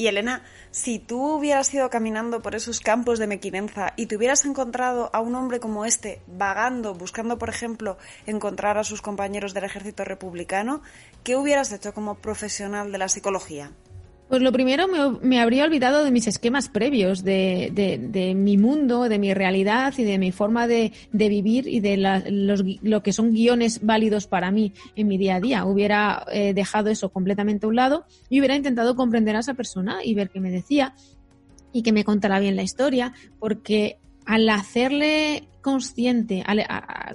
Y 0.00 0.06
Elena, 0.06 0.42
si 0.70 0.98
tú 0.98 1.34
hubieras 1.34 1.74
ido 1.74 1.90
caminando 1.90 2.40
por 2.40 2.54
esos 2.54 2.80
campos 2.80 3.18
de 3.18 3.26
mequinenza 3.26 3.92
y 3.96 4.06
te 4.06 4.16
hubieras 4.16 4.46
encontrado 4.46 5.10
a 5.12 5.20
un 5.20 5.34
hombre 5.34 5.60
como 5.60 5.84
este 5.84 6.22
vagando, 6.26 6.94
buscando, 6.94 7.36
por 7.36 7.50
ejemplo, 7.50 7.98
encontrar 8.24 8.78
a 8.78 8.84
sus 8.84 9.02
compañeros 9.02 9.52
del 9.52 9.64
ejército 9.64 10.02
republicano, 10.06 10.80
¿qué 11.22 11.36
hubieras 11.36 11.70
hecho 11.72 11.92
como 11.92 12.14
profesional 12.14 12.92
de 12.92 12.96
la 12.96 13.10
psicología? 13.10 13.72
Pues 14.30 14.42
lo 14.42 14.52
primero 14.52 14.86
me, 15.22 15.40
habría 15.40 15.64
olvidado 15.64 16.04
de 16.04 16.12
mis 16.12 16.28
esquemas 16.28 16.68
previos, 16.68 17.24
de, 17.24 17.72
de, 17.74 18.34
mi 18.36 18.56
mundo, 18.56 19.08
de 19.08 19.18
mi 19.18 19.34
realidad 19.34 19.92
y 19.98 20.04
de 20.04 20.18
mi 20.18 20.30
forma 20.30 20.68
de, 20.68 20.92
vivir 21.10 21.66
y 21.66 21.80
de 21.80 21.96
los, 21.96 22.62
lo 22.80 23.02
que 23.02 23.12
son 23.12 23.32
guiones 23.32 23.84
válidos 23.84 24.28
para 24.28 24.52
mí 24.52 24.72
en 24.94 25.08
mi 25.08 25.18
día 25.18 25.34
a 25.34 25.40
día. 25.40 25.64
Hubiera 25.64 26.24
eh, 26.30 26.54
dejado 26.54 26.90
eso 26.90 27.08
completamente 27.08 27.66
a 27.66 27.70
un 27.70 27.74
lado 27.74 28.04
y 28.28 28.38
hubiera 28.38 28.54
intentado 28.54 28.94
comprender 28.94 29.34
a 29.34 29.40
esa 29.40 29.54
persona 29.54 30.04
y 30.04 30.14
ver 30.14 30.30
qué 30.30 30.38
me 30.38 30.52
decía 30.52 30.94
y 31.72 31.82
que 31.82 31.92
me 31.92 32.04
contara 32.04 32.38
bien 32.38 32.54
la 32.54 32.62
historia, 32.62 33.12
porque 33.40 33.98
al 34.26 34.48
hacerle 34.48 35.44
consciente, 35.60 36.42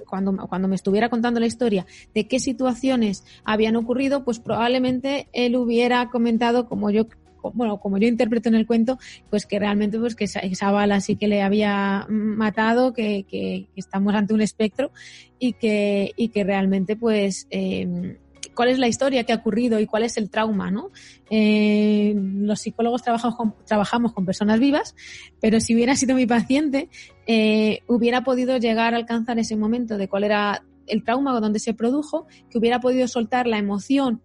cuando, 0.08 0.36
cuando 0.48 0.68
me 0.68 0.76
estuviera 0.76 1.08
contando 1.08 1.40
la 1.40 1.46
historia, 1.46 1.86
de 2.14 2.28
qué 2.28 2.38
situaciones 2.38 3.24
habían 3.44 3.76
ocurrido, 3.76 4.24
pues 4.24 4.38
probablemente 4.38 5.28
él 5.32 5.56
hubiera 5.56 6.08
comentado 6.10 6.68
como 6.68 6.90
yo 6.90 7.06
bueno, 7.54 7.78
como 7.78 7.98
yo 7.98 8.08
interpreto 8.08 8.48
en 8.48 8.56
el 8.56 8.66
cuento, 8.66 8.98
pues 9.30 9.46
que 9.46 9.60
realmente 9.60 10.00
pues 10.00 10.16
que 10.16 10.24
esa, 10.24 10.70
bala 10.72 11.00
sí 11.00 11.14
que 11.14 11.28
le 11.28 11.42
había 11.42 12.04
matado, 12.08 12.92
que, 12.92 13.24
que, 13.28 13.66
estamos 13.76 14.14
ante 14.14 14.34
un 14.34 14.40
espectro 14.40 14.90
y 15.38 15.52
que, 15.52 16.12
y 16.16 16.30
que 16.30 16.42
realmente 16.42 16.96
pues 16.96 17.46
eh, 17.50 18.18
cuál 18.56 18.70
es 18.70 18.80
la 18.80 18.88
historia 18.88 19.22
que 19.22 19.32
ha 19.32 19.36
ocurrido 19.36 19.78
y 19.78 19.86
cuál 19.86 20.02
es 20.02 20.16
el 20.16 20.28
trauma, 20.30 20.72
¿no? 20.72 20.90
Eh, 21.30 22.14
los 22.16 22.60
psicólogos 22.60 23.02
trabajamos 23.02 23.36
con, 23.36 23.54
trabajamos 23.64 24.12
con 24.12 24.24
personas 24.24 24.58
vivas, 24.58 24.96
pero 25.40 25.60
si 25.60 25.76
hubiera 25.76 25.94
sido 25.94 26.16
mi 26.16 26.26
paciente, 26.26 26.88
eh, 27.28 27.80
hubiera 27.86 28.24
podido 28.24 28.56
llegar 28.56 28.94
a 28.94 28.96
alcanzar 28.96 29.38
ese 29.38 29.54
momento 29.54 29.98
de 29.98 30.08
cuál 30.08 30.24
era 30.24 30.64
el 30.88 31.04
trauma 31.04 31.34
o 31.34 31.40
dónde 31.40 31.60
se 31.60 31.74
produjo, 31.74 32.26
que 32.50 32.58
hubiera 32.58 32.80
podido 32.80 33.06
soltar 33.06 33.46
la 33.46 33.58
emoción 33.58 34.22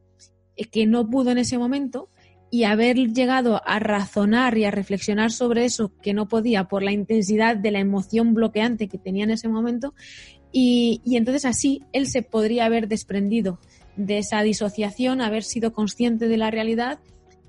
eh, 0.56 0.66
que 0.66 0.88
no 0.88 1.08
pudo 1.08 1.32
en 1.32 1.38
ese 1.38 1.60
momento 1.60 2.10
y 2.50 2.64
haber 2.64 2.98
llegado 2.98 3.62
a 3.66 3.80
razonar 3.80 4.58
y 4.58 4.66
a 4.66 4.72
reflexionar 4.72 5.32
sobre 5.32 5.66
eso 5.66 5.92
que 6.02 6.14
no 6.14 6.28
podía 6.28 6.66
por 6.66 6.84
la 6.84 6.92
intensidad 6.92 7.56
de 7.56 7.72
la 7.72 7.80
emoción 7.80 8.34
bloqueante 8.34 8.88
que 8.88 8.98
tenía 8.98 9.24
en 9.24 9.32
ese 9.32 9.48
momento 9.48 9.94
y 10.54 11.00
entonces 11.06 11.46
así 11.46 11.82
él 11.94 12.08
se 12.08 12.24
podría 12.24 12.66
haber 12.66 12.90
desprendido 12.90 13.58
de 13.96 14.18
esa 14.18 14.42
disociación, 14.42 15.22
haber 15.22 15.44
sido 15.44 15.74
consciente 15.74 16.28
de 16.28 16.38
la 16.38 16.52
realidad 16.52 17.00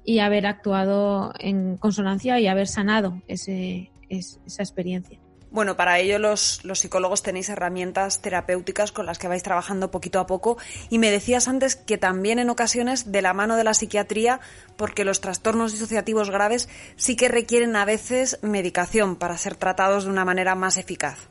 y 0.05 0.19
haber 0.19 0.47
actuado 0.47 1.33
en 1.39 1.77
consonancia 1.77 2.41
y 2.41 2.49
haber 2.49 2.67
sanado 2.67 3.23
ese, 3.29 3.91
esa 4.09 4.63
experiencia. 4.63 5.19
Bueno, 5.53 5.77
para 5.77 5.99
ello 5.99 6.19
los, 6.19 6.65
los, 6.65 6.79
psicólogos 6.79 7.23
tenéis 7.23 7.51
herramientas 7.51 8.23
terapéuticas 8.23 8.91
con 8.91 9.05
las 9.05 9.19
que 9.19 9.29
vais 9.29 9.43
trabajando 9.43 9.91
poquito 9.91 10.19
a 10.19 10.27
poco 10.27 10.57
y 10.89 10.99
me 10.99 11.11
decías 11.11 11.47
antes 11.47 11.77
que 11.77 11.99
también 11.99 12.39
en 12.39 12.49
ocasiones 12.49 13.13
de 13.13 13.21
la 13.21 13.35
mano 13.35 13.57
de 13.57 13.65
la 13.65 13.75
psiquiatría 13.75 14.41
porque 14.79 15.05
los 15.05 15.21
trastornos 15.21 15.73
disociativos 15.73 16.31
graves 16.31 16.71
sí 16.97 17.17
que 17.17 17.29
requieren 17.29 17.77
a 17.77 17.85
veces 17.85 18.39
medicación 18.41 19.17
para 19.17 19.37
ser 19.37 19.55
tratados 19.55 20.05
de 20.05 20.11
una 20.11 20.25
manera 20.25 20.55
más 20.55 20.79
eficaz. 20.79 21.29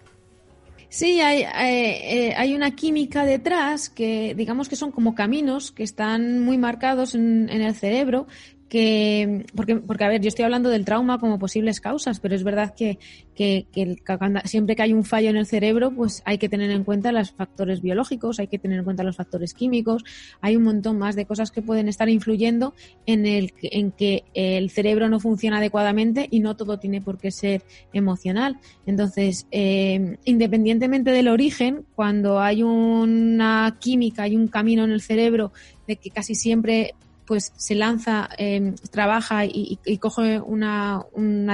Sí, 0.93 1.21
hay, 1.21 1.43
eh, 1.43 2.33
hay, 2.35 2.53
una 2.53 2.71
química 2.71 3.23
detrás 3.23 3.89
que 3.89 4.35
digamos 4.35 4.67
que 4.67 4.75
son 4.75 4.91
como 4.91 5.15
caminos 5.15 5.71
que 5.71 5.83
están 5.83 6.41
muy 6.41 6.57
marcados 6.57 7.15
en, 7.15 7.49
el 7.49 7.73
cerebro 7.75 8.27
que 8.71 9.43
porque, 9.53 9.75
porque 9.75 10.05
a 10.05 10.07
ver, 10.07 10.21
yo 10.21 10.29
estoy 10.29 10.45
hablando 10.45 10.69
del 10.69 10.85
trauma 10.85 11.19
como 11.19 11.37
posibles 11.37 11.81
causas, 11.81 12.21
pero 12.21 12.35
es 12.35 12.43
verdad 12.45 12.73
que, 12.73 12.99
que, 13.35 13.67
que 13.69 13.97
siempre 14.45 14.77
que 14.77 14.81
hay 14.81 14.93
un 14.93 15.03
fallo 15.03 15.29
en 15.29 15.35
el 15.35 15.45
cerebro, 15.45 15.91
pues 15.91 16.23
hay 16.23 16.37
que 16.37 16.47
tener 16.47 16.71
en 16.71 16.85
cuenta 16.85 17.11
los 17.11 17.31
factores 17.33 17.81
biológicos, 17.81 18.39
hay 18.39 18.47
que 18.47 18.59
tener 18.59 18.79
en 18.79 18.85
cuenta 18.85 19.03
los 19.03 19.17
factores 19.17 19.53
químicos, 19.53 20.05
hay 20.39 20.55
un 20.55 20.63
montón 20.63 20.97
más 20.97 21.17
de 21.17 21.25
cosas 21.25 21.51
que 21.51 21.61
pueden 21.61 21.89
estar 21.89 22.07
influyendo 22.07 22.73
en 23.05 23.25
el 23.25 23.51
en 23.61 23.91
que 23.91 24.23
el 24.33 24.69
cerebro 24.69 25.09
no 25.09 25.19
funciona 25.19 25.57
adecuadamente 25.57 26.29
y 26.31 26.39
no 26.39 26.55
todo 26.55 26.79
tiene 26.79 27.01
por 27.01 27.17
qué 27.17 27.31
ser 27.31 27.63
emocional. 27.91 28.57
Entonces, 28.85 29.47
eh, 29.51 30.15
independientemente 30.23 31.11
del 31.11 31.27
origen, 31.27 31.83
cuando 31.93 32.39
hay 32.39 32.63
una 32.63 33.77
química, 33.81 34.23
hay 34.23 34.37
un 34.37 34.47
camino 34.47 34.85
en 34.85 34.91
el 34.91 35.01
cerebro 35.01 35.51
de 35.89 35.97
que 35.97 36.09
casi 36.09 36.35
siempre 36.35 36.95
pues 37.31 37.53
se 37.55 37.75
lanza, 37.75 38.27
em, 38.37 38.75
trabaja 38.91 39.45
y, 39.45 39.79
coge 40.01 40.41
una, 40.41 41.05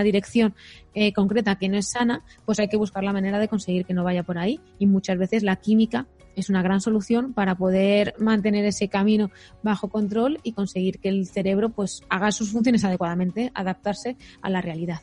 dirección 0.03 0.55
eh, 0.95 1.13
concreta 1.13 1.59
que 1.59 1.69
no 1.69 1.77
es 1.77 1.89
sana, 1.89 2.23
pues 2.47 2.59
hay 2.59 2.67
que 2.67 2.77
buscar 2.77 3.03
la 3.03 3.13
manera 3.13 3.37
de 3.37 3.47
conseguir 3.47 3.85
que 3.85 3.93
no 3.93 4.03
vaya 4.03 4.23
por 4.23 4.39
ahí. 4.39 4.59
Y 4.79 4.87
muchas 4.87 5.19
veces 5.19 5.43
la 5.43 5.57
química 5.57 6.07
es 6.35 6.49
una 6.49 6.63
gran 6.63 6.81
solución 6.81 7.31
para 7.31 7.53
poder 7.53 8.15
mantener 8.17 8.65
ese 8.65 8.87
camino 8.87 9.29
bajo 9.61 9.87
control 9.87 10.39
y 10.41 10.53
conseguir 10.53 10.97
que 10.97 11.09
el 11.09 11.27
cerebro 11.27 11.69
pues 11.69 12.01
haga 12.09 12.31
sus 12.31 12.51
funciones 12.51 12.83
adecuadamente, 12.83 13.51
adaptarse 13.53 14.17
a 14.41 14.49
la 14.49 14.61
realidad. 14.61 15.01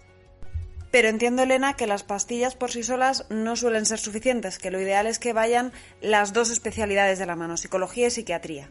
Pero 0.91 1.07
entiendo, 1.07 1.45
Elena, 1.45 1.75
que 1.75 1.87
las 1.87 2.03
pastillas 2.03 2.57
por 2.57 2.73
sí 2.73 2.83
solas 2.83 3.27
no 3.31 3.55
suelen 3.55 3.87
ser 3.87 4.01
suficientes, 4.01 4.59
que 4.59 4.73
lo 4.73 4.81
ideal 4.81 5.07
es 5.07 5.21
que 5.21 5.33
vayan 5.33 5.71
las 6.01 6.33
dos 6.33 6.51
especialidades 6.51 7.21
de 7.21 7.27
la 7.27 7.37
mano, 7.37 7.57
psicología 7.57 8.09
y 8.09 8.11
psiquiatría. 8.11 8.71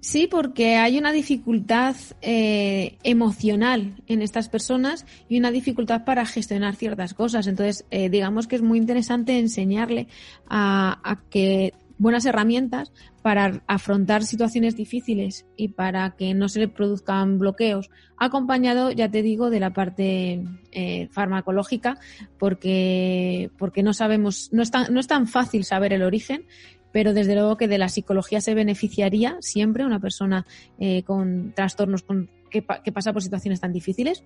Sí, 0.00 0.26
porque 0.28 0.76
hay 0.76 0.98
una 0.98 1.12
dificultad 1.12 1.94
eh, 2.22 2.96
emocional 3.02 3.96
en 4.06 4.22
estas 4.22 4.48
personas 4.48 5.04
y 5.28 5.38
una 5.38 5.50
dificultad 5.50 6.06
para 6.06 6.24
gestionar 6.24 6.74
ciertas 6.74 7.12
cosas. 7.12 7.46
Entonces, 7.46 7.84
eh, 7.90 8.08
digamos 8.08 8.46
que 8.46 8.56
es 8.56 8.62
muy 8.62 8.78
interesante 8.78 9.38
enseñarle 9.38 10.08
a, 10.48 11.20
que 11.28 11.74
buenas 11.98 12.24
herramientas 12.24 12.92
para 13.20 13.62
afrontar 13.66 14.24
situaciones 14.24 14.74
difíciles 14.74 15.44
y 15.54 15.68
para 15.68 16.16
que 16.16 16.32
no 16.32 16.48
se 16.48 16.60
le 16.60 16.68
produzcan 16.68 17.38
bloqueos, 17.38 17.90
acompañado, 18.16 18.90
ya 18.90 19.10
te 19.10 19.20
digo, 19.20 19.50
de 19.50 19.60
la 19.60 19.74
parte 19.74 20.42
eh, 20.72 21.08
farmacológica, 21.12 21.98
porque, 22.38 23.50
porque 23.58 23.82
no 23.82 23.92
sabemos, 23.92 24.48
no 24.50 24.62
es, 24.62 24.70
tan, 24.70 24.94
no 24.94 24.98
es 24.98 25.06
tan 25.06 25.26
fácil 25.26 25.64
saber 25.64 25.92
el 25.92 26.02
origen 26.02 26.46
pero 26.92 27.12
desde 27.12 27.34
luego 27.34 27.56
que 27.56 27.68
de 27.68 27.78
la 27.78 27.88
psicología 27.88 28.40
se 28.40 28.54
beneficiaría 28.54 29.36
siempre 29.40 29.84
una 29.84 30.00
persona 30.00 30.46
eh, 30.78 31.02
con 31.02 31.52
trastornos 31.54 32.02
con, 32.02 32.28
que, 32.50 32.64
que, 32.84 32.92
pasa 32.92 33.12
por 33.12 33.22
situaciones 33.22 33.60
tan 33.60 33.72
difíciles 33.72 34.24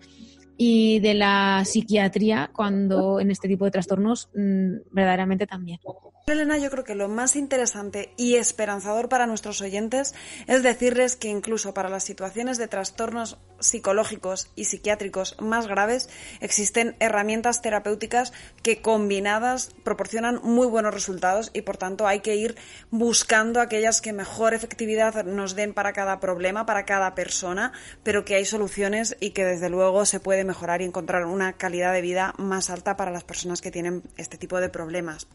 y 0.57 1.01
de 1.01 1.15
la 1.15 1.65
psiquiatría 1.65 2.51
cuando 2.53 3.21
en 3.21 3.31
este 3.31 3.49
tipo 3.49 3.65
de 3.65 3.71
trastornos 3.71 4.29
mm, 4.35 4.77
verdaderamente 4.93 5.47
también. 5.47 5.81
Elena, 6.27 6.57
yo 6.57 6.71
creo 6.71 6.85
que 6.85 6.95
lo 6.95 7.11
más 7.11 7.37
interesante 7.37 8.15
y 8.17 8.37
esperanzador 8.37 9.11
para 9.11 9.27
nuestros 9.27 9.61
oyentes 9.61 10.15
es 10.47 10.63
decirles 10.63 11.17
que 11.17 11.29
incluso 11.29 11.75
para 11.75 11.91
las 11.91 12.05
situaciones 12.05 12.57
de 12.57 12.67
trastornos 12.67 13.37
psicológicos 13.61 14.51
y 14.57 14.65
psiquiátricos 14.65 15.37
más 15.41 15.67
graves 15.67 16.09
existen 16.41 16.97
herramientas 16.99 17.61
terapéuticas 17.61 18.33
que 18.63 18.81
combinadas 18.81 19.75
proporcionan 19.85 20.41
muy 20.43 20.67
buenos 20.67 20.95
resultados 20.95 21.51
y 21.53 21.61
por 21.61 21.77
tanto 21.77 22.07
hay 22.07 22.21
que 22.21 22.37
ir 22.37 22.57
buscando 22.91 23.61
aquellas 23.61 24.01
que 24.01 24.15
mejor 24.15 24.55
efectividad 24.55 25.25
nos 25.25 25.55
den 25.55 25.75
para 25.75 25.93
cada 25.93 26.21
problema, 26.21 26.65
para 26.65 26.87
cada 26.87 27.15
persona, 27.15 27.73
pero 28.03 28.25
que 28.25 28.37
hay 28.37 28.47
soluciones 28.47 29.15
y 29.21 29.31
que 29.31 29.45
desde 29.45 29.69
luego 29.69 30.07
se 30.07 30.21
mejorar 30.45 30.83
y 30.83 30.85
encontrar 30.85 31.25
una 31.27 31.55
calidad 31.55 31.93
de 31.93 32.01
vida 32.01 32.35
más 32.39 32.71
alta 32.71 32.97
para 32.97 33.11
las 33.11 33.25
personas 33.25 33.61
que 33.61 33.71
tienen 33.71 34.03
este 34.17 34.39
tipo 34.39 34.61
de 34.61 34.69
problemas. 34.69 35.27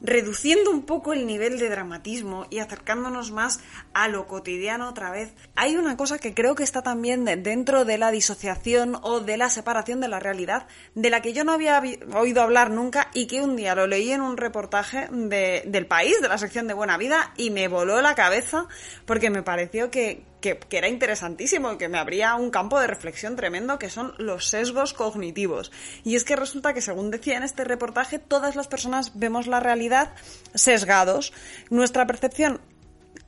Reduciendo 0.00 0.70
un 0.70 0.82
poco 0.82 1.12
el 1.12 1.26
nivel 1.26 1.58
de 1.58 1.68
dramatismo 1.68 2.46
y 2.50 2.60
acercándonos 2.60 3.32
más 3.32 3.58
a 3.94 4.06
lo 4.06 4.28
cotidiano 4.28 4.88
otra 4.88 5.10
vez, 5.10 5.34
hay 5.56 5.76
una 5.76 5.96
cosa 5.96 6.20
que 6.20 6.34
creo 6.34 6.54
que 6.54 6.62
está 6.62 6.82
también 6.82 7.24
dentro 7.24 7.84
de 7.84 7.98
la 7.98 8.12
disociación 8.12 8.96
o 9.02 9.18
de 9.18 9.36
la 9.36 9.50
separación 9.50 10.00
de 10.00 10.06
la 10.06 10.20
realidad, 10.20 10.68
de 10.94 11.10
la 11.10 11.20
que 11.20 11.32
yo 11.32 11.42
no 11.42 11.50
había 11.50 11.82
oído 12.14 12.42
hablar 12.42 12.70
nunca 12.70 13.10
y 13.12 13.26
que 13.26 13.42
un 13.42 13.56
día 13.56 13.74
lo 13.74 13.88
leí 13.88 14.12
en 14.12 14.20
un 14.20 14.36
reportaje 14.36 15.08
de, 15.10 15.64
del 15.66 15.86
país, 15.86 16.20
de 16.20 16.28
la 16.28 16.38
sección 16.38 16.68
de 16.68 16.74
Buena 16.74 16.96
Vida, 16.96 17.32
y 17.36 17.50
me 17.50 17.66
voló 17.66 18.00
la 18.00 18.14
cabeza 18.14 18.68
porque 19.04 19.30
me 19.30 19.42
pareció 19.42 19.90
que, 19.90 20.22
que, 20.40 20.58
era 20.70 20.88
interesantísimo 20.88 21.72
y 21.72 21.78
que 21.78 21.88
me 21.88 21.98
abría 21.98 22.34
un 22.34 22.50
campo 22.50 22.78
de 22.78 22.86
reflexión 22.86 23.36
tremendo 23.36 23.78
que 23.78 23.90
son 23.90 24.14
los 24.18 24.48
sesgos 24.48 24.94
cognitivos. 24.94 25.72
Y 26.04 26.16
es 26.16 26.24
que 26.24 26.36
resulta 26.36 26.74
que, 26.74 26.80
según 26.80 27.10
decía 27.10 27.36
en 27.36 27.42
este 27.42 27.64
reportaje, 27.64 28.18
todas 28.18 28.56
las 28.56 28.68
personas 28.68 29.18
vemos 29.18 29.46
la 29.46 29.60
realidad 29.60 30.12
sesgados. 30.54 31.32
Nuestra 31.70 32.06
percepción 32.06 32.60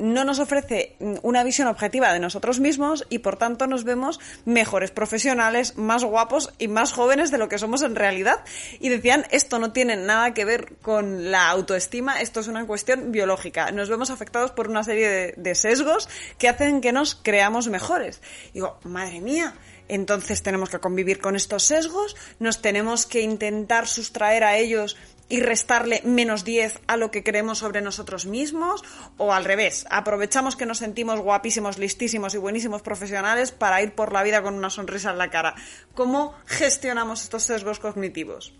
no 0.00 0.24
nos 0.24 0.38
ofrece 0.38 0.96
una 1.22 1.44
visión 1.44 1.68
objetiva 1.68 2.12
de 2.12 2.18
nosotros 2.18 2.58
mismos 2.58 3.06
y 3.10 3.18
por 3.18 3.36
tanto 3.36 3.66
nos 3.66 3.84
vemos 3.84 4.18
mejores 4.44 4.90
profesionales, 4.90 5.76
más 5.76 6.02
guapos 6.04 6.52
y 6.58 6.68
más 6.68 6.92
jóvenes 6.92 7.30
de 7.30 7.38
lo 7.38 7.48
que 7.48 7.58
somos 7.58 7.82
en 7.82 7.94
realidad. 7.94 8.44
Y 8.80 8.88
decían, 8.88 9.26
esto 9.30 9.58
no 9.58 9.72
tiene 9.72 9.96
nada 9.96 10.34
que 10.34 10.44
ver 10.44 10.74
con 10.82 11.30
la 11.30 11.48
autoestima, 11.50 12.20
esto 12.20 12.40
es 12.40 12.48
una 12.48 12.66
cuestión 12.66 13.12
biológica. 13.12 13.70
Nos 13.70 13.88
vemos 13.88 14.10
afectados 14.10 14.50
por 14.50 14.68
una 14.68 14.82
serie 14.82 15.34
de, 15.36 15.54
sesgos 15.54 16.08
que 16.38 16.48
hacen 16.48 16.80
que 16.80 16.92
nos 16.92 17.14
creamos 17.14 17.68
mejores. 17.68 18.22
digo, 18.54 18.78
madre 18.84 19.20
mía, 19.20 19.54
entonces 19.88 20.42
tenemos 20.42 20.70
que 20.70 20.78
convivir 20.78 21.20
con 21.20 21.36
estos 21.36 21.64
sesgos, 21.64 22.16
nos 22.38 22.62
tenemos 22.62 23.06
que 23.06 23.20
intentar 23.20 23.88
sustraer 23.88 24.44
a 24.44 24.56
ellos 24.56 24.96
y 25.30 25.40
restarle 25.40 26.02
menos 26.04 26.44
10 26.44 26.80
a 26.86 26.98
lo 26.98 27.10
que 27.10 27.22
creemos 27.22 27.58
sobre 27.58 27.80
nosotros 27.80 28.26
mismos 28.26 28.84
o 29.16 29.32
al 29.32 29.44
revés, 29.44 29.86
aprovechamos 29.88 30.56
que 30.56 30.66
nos 30.66 30.78
sentimos 30.78 31.20
guapísimos, 31.20 31.78
listísimos 31.78 32.34
y 32.34 32.38
buenísimos 32.38 32.82
profesionales 32.82 33.52
para 33.52 33.80
ir 33.82 33.94
por 33.94 34.12
la 34.12 34.22
vida 34.22 34.42
con 34.42 34.54
una 34.54 34.68
sonrisa 34.68 35.12
en 35.12 35.18
la 35.18 35.30
cara. 35.30 35.54
¿Cómo 35.94 36.34
gestionamos 36.44 37.22
estos 37.22 37.44
sesgos 37.44 37.78
cognitivos? 37.78 38.52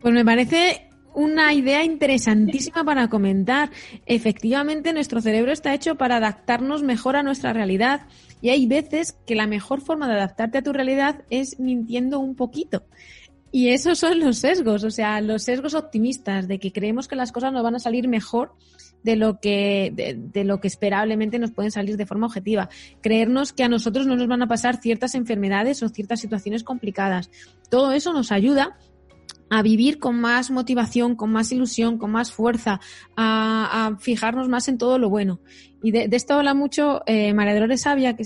Pues 0.00 0.14
me 0.14 0.24
parece 0.24 0.90
una 1.14 1.52
idea 1.52 1.84
interesantísima 1.84 2.84
para 2.84 3.08
comentar. 3.08 3.70
Efectivamente, 4.06 4.92
nuestro 4.92 5.20
cerebro 5.20 5.52
está 5.52 5.74
hecho 5.74 5.96
para 5.96 6.16
adaptarnos 6.16 6.82
mejor 6.82 7.16
a 7.16 7.22
nuestra 7.22 7.52
realidad 7.52 8.02
y 8.40 8.50
hay 8.50 8.66
veces 8.66 9.16
que 9.26 9.34
la 9.34 9.46
mejor 9.46 9.80
forma 9.80 10.06
de 10.06 10.14
adaptarte 10.14 10.58
a 10.58 10.62
tu 10.62 10.72
realidad 10.72 11.24
es 11.30 11.58
mintiendo 11.58 12.20
un 12.20 12.36
poquito. 12.36 12.84
Y 13.52 13.70
esos 13.70 13.98
son 13.98 14.20
los 14.20 14.38
sesgos, 14.38 14.84
o 14.84 14.90
sea, 14.90 15.20
los 15.20 15.42
sesgos 15.42 15.74
optimistas 15.74 16.46
de 16.46 16.58
que 16.58 16.72
creemos 16.72 17.08
que 17.08 17.16
las 17.16 17.32
cosas 17.32 17.52
nos 17.52 17.62
van 17.62 17.74
a 17.74 17.80
salir 17.80 18.06
mejor 18.06 18.52
de 19.02 19.16
lo 19.16 19.40
que 19.40 20.16
de, 20.16 20.44
lo 20.44 20.60
que 20.60 20.68
esperablemente 20.68 21.38
nos 21.38 21.50
pueden 21.50 21.70
salir 21.70 21.96
de 21.96 22.06
forma 22.06 22.26
objetiva. 22.26 22.68
Creernos 23.00 23.52
que 23.52 23.64
a 23.64 23.68
nosotros 23.68 24.06
no 24.06 24.16
nos 24.16 24.28
van 24.28 24.42
a 24.42 24.48
pasar 24.48 24.80
ciertas 24.80 25.14
enfermedades 25.14 25.82
o 25.82 25.88
ciertas 25.88 26.20
situaciones 26.20 26.62
complicadas. 26.62 27.30
Todo 27.70 27.92
eso 27.92 28.12
nos 28.12 28.30
ayuda 28.30 28.78
a 29.50 29.62
vivir 29.62 29.98
con 29.98 30.18
más 30.18 30.50
motivación, 30.50 31.16
con 31.16 31.30
más 31.30 31.50
ilusión, 31.50 31.98
con 31.98 32.12
más 32.12 32.32
fuerza, 32.32 32.80
a, 33.16 33.96
fijarnos 33.98 34.48
más 34.48 34.68
en 34.68 34.78
todo 34.78 34.98
lo 34.98 35.10
bueno. 35.10 35.40
Y 35.82 35.90
de, 35.90 36.08
esto 36.12 36.34
habla 36.34 36.54
mucho 36.54 37.02
eh, 37.06 37.34
María 37.34 37.54
Dolores 37.54 37.82
Sabia, 37.82 38.14
que 38.14 38.24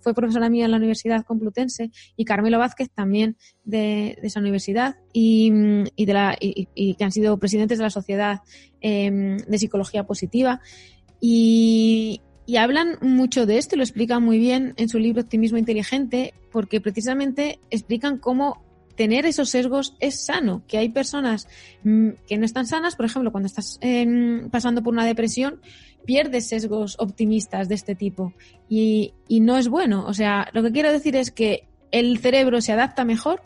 fue 0.00 0.14
profesora 0.14 0.50
mía 0.50 0.66
en 0.66 0.72
la 0.72 0.76
Universidad 0.76 1.24
Complutense, 1.24 1.90
y 2.14 2.24
Carmelo 2.24 2.58
Vázquez 2.58 2.90
también 2.94 3.36
de, 3.64 4.18
esa 4.22 4.40
universidad, 4.40 4.96
y, 5.12 5.50
de 5.50 6.12
la, 6.12 6.36
que 6.38 6.96
han 7.04 7.12
sido 7.12 7.38
presidentes 7.38 7.78
de 7.78 7.84
la 7.84 7.90
Sociedad 7.90 8.40
em, 8.80 9.38
de 9.38 9.58
Psicología 9.58 10.04
Positiva. 10.04 10.60
Y, 11.20 12.20
hablan 12.58 12.98
mucho 13.00 13.44
de 13.44 13.58
esto 13.58 13.74
lo 13.74 13.82
explican 13.82 14.22
muy 14.22 14.38
bien 14.38 14.74
en 14.76 14.88
su 14.88 14.98
libro 14.98 15.22
Optimismo 15.22 15.58
Inteligente, 15.58 16.34
porque 16.52 16.80
precisamente 16.80 17.60
explican 17.70 18.18
cómo 18.18 18.65
tener 18.96 19.26
esos 19.26 19.50
sesgos 19.50 19.94
es 20.00 20.24
sano, 20.24 20.62
que 20.66 20.78
hay 20.78 20.88
personas 20.88 21.48
mm, 21.84 22.10
que 22.26 22.38
no 22.38 22.44
están 22.44 22.66
sanas, 22.66 22.96
por 22.96 23.06
ejemplo, 23.06 23.30
cuando 23.30 23.46
estás 23.46 23.78
em, 23.80 24.48
pasando 24.50 24.82
por 24.82 24.92
una 24.92 25.04
depresión, 25.04 25.60
pierdes 26.04 26.48
sesgos 26.48 26.96
optimistas 26.98 27.68
de 27.68 27.74
este 27.74 27.94
tipo 27.94 28.32
y, 28.68 29.12
y 29.28 29.40
no 29.40 29.56
es 29.56 29.68
bueno. 29.68 30.04
O 30.06 30.14
sea, 30.14 30.48
lo 30.52 30.62
que 30.62 30.72
quiero 30.72 30.92
decir 30.92 31.16
es 31.16 31.30
que 31.30 31.64
el 31.90 32.18
cerebro 32.18 32.60
se 32.60 32.72
adapta 32.72 33.04
mejor 33.04 33.42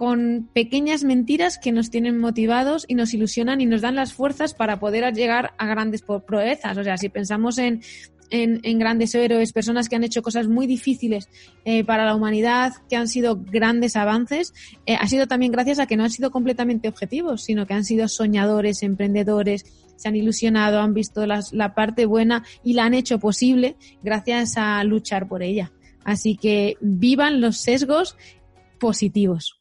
con 0.00 0.48
pequeñas 0.54 1.04
mentiras 1.04 1.58
que 1.58 1.72
nos 1.72 1.90
tienen 1.90 2.16
motivados 2.18 2.86
y 2.88 2.94
nos 2.94 3.12
ilusionan 3.12 3.60
y 3.60 3.66
nos 3.66 3.82
dan 3.82 3.96
las 3.96 4.14
fuerzas 4.14 4.54
para 4.54 4.80
poder 4.80 5.12
llegar 5.12 5.52
a 5.58 5.66
grandes 5.66 6.02
proezas. 6.02 6.78
O 6.78 6.82
sea, 6.82 6.96
si 6.96 7.10
pensamos 7.10 7.58
en 7.58 7.82
en, 8.30 8.78
grandes 8.78 9.14
héroes, 9.14 9.52
personas 9.52 9.88
que 9.88 9.96
han 9.96 10.04
hecho 10.04 10.22
cosas 10.22 10.48
muy 10.48 10.66
difíciles 10.66 11.28
eh, 11.64 11.84
para 11.84 12.04
la 12.04 12.14
humanidad, 12.14 12.72
que 12.88 12.96
han 12.96 13.08
sido 13.08 13.36
grandes 13.36 13.96
avances, 13.96 14.54
eh, 14.86 14.96
ha 14.98 15.06
sido 15.06 15.26
también 15.26 15.52
gracias 15.52 15.78
a 15.78 15.86
que 15.86 15.96
no 15.96 16.04
han 16.04 16.10
sido 16.10 16.30
completamente 16.30 16.88
objetivos, 16.88 17.42
sino 17.42 17.66
que 17.66 17.74
han 17.74 17.84
sido 17.84 18.08
soñadores, 18.08 18.82
emprendedores, 18.82 19.64
se 19.96 20.08
han 20.08 20.16
ilusionado, 20.16 20.80
han 20.80 20.94
visto 20.94 21.26
la 21.26 21.74
parte 21.74 22.06
buena 22.06 22.44
y 22.64 22.72
la 22.72 22.84
han 22.84 22.94
hecho 22.94 23.18
posible 23.18 23.76
gracias 24.02 24.56
a 24.56 24.82
luchar 24.84 25.28
por 25.28 25.42
ella. 25.42 25.72
Así 26.04 26.36
que 26.36 26.78
vivan 26.80 27.42
los 27.42 27.58
sesgos 27.58 28.16
positivos. 28.78 29.59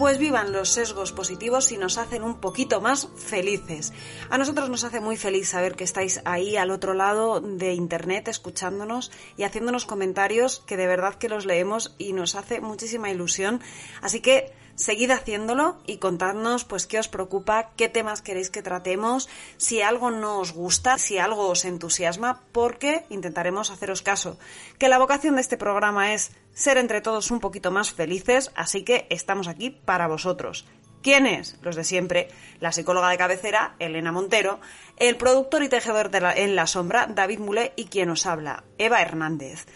Pues 0.00 0.16
vivan 0.16 0.52
los 0.52 0.70
sesgos 0.70 1.12
positivos 1.12 1.70
y 1.72 1.76
nos 1.76 1.98
hacen 1.98 2.22
un 2.22 2.40
poquito 2.40 2.80
más 2.80 3.08
felices. 3.16 3.92
A 4.30 4.38
nosotros 4.38 4.70
nos 4.70 4.82
hace 4.82 4.98
muy 4.98 5.18
feliz 5.18 5.50
saber 5.50 5.76
que 5.76 5.84
estáis 5.84 6.22
ahí 6.24 6.56
al 6.56 6.70
otro 6.70 6.94
lado 6.94 7.42
de 7.42 7.74
internet 7.74 8.26
escuchándonos 8.28 9.12
y 9.36 9.42
haciéndonos 9.42 9.84
comentarios 9.84 10.64
que 10.66 10.78
de 10.78 10.86
verdad 10.86 11.16
que 11.16 11.28
los 11.28 11.44
leemos 11.44 11.94
y 11.98 12.14
nos 12.14 12.34
hace 12.34 12.62
muchísima 12.62 13.10
ilusión. 13.10 13.60
Así 14.00 14.20
que 14.20 14.54
seguid 14.80 15.10
haciéndolo 15.10 15.78
y 15.86 15.98
contadnos 15.98 16.64
pues 16.64 16.86
qué 16.86 16.98
os 16.98 17.08
preocupa, 17.08 17.70
qué 17.76 17.88
temas 17.88 18.22
queréis 18.22 18.50
que 18.50 18.62
tratemos, 18.62 19.28
si 19.58 19.82
algo 19.82 20.10
no 20.10 20.38
os 20.38 20.52
gusta, 20.52 20.98
si 20.98 21.18
algo 21.18 21.48
os 21.48 21.64
entusiasma, 21.64 22.42
porque 22.52 23.04
intentaremos 23.10 23.70
haceros 23.70 24.02
caso. 24.02 24.38
Que 24.78 24.88
la 24.88 24.98
vocación 24.98 25.34
de 25.34 25.42
este 25.42 25.58
programa 25.58 26.14
es 26.14 26.32
ser 26.54 26.78
entre 26.78 27.02
todos 27.02 27.30
un 27.30 27.40
poquito 27.40 27.70
más 27.70 27.92
felices, 27.92 28.50
así 28.54 28.82
que 28.82 29.06
estamos 29.10 29.48
aquí 29.48 29.70
para 29.70 30.08
vosotros. 30.08 30.66
¿Quiénes? 31.02 31.58
Los 31.62 31.76
de 31.76 31.84
siempre. 31.84 32.28
La 32.58 32.72
psicóloga 32.72 33.08
de 33.08 33.18
cabecera, 33.18 33.74
Elena 33.78 34.12
Montero, 34.12 34.60
el 34.96 35.16
productor 35.16 35.62
y 35.62 35.68
tejedor 35.68 36.10
de 36.10 36.18
en 36.36 36.56
la 36.56 36.66
sombra, 36.66 37.06
David 37.06 37.38
Mulé, 37.38 37.72
y 37.76 37.86
quien 37.86 38.10
os 38.10 38.26
habla, 38.26 38.64
Eva 38.76 39.00
Hernández. 39.00 39.66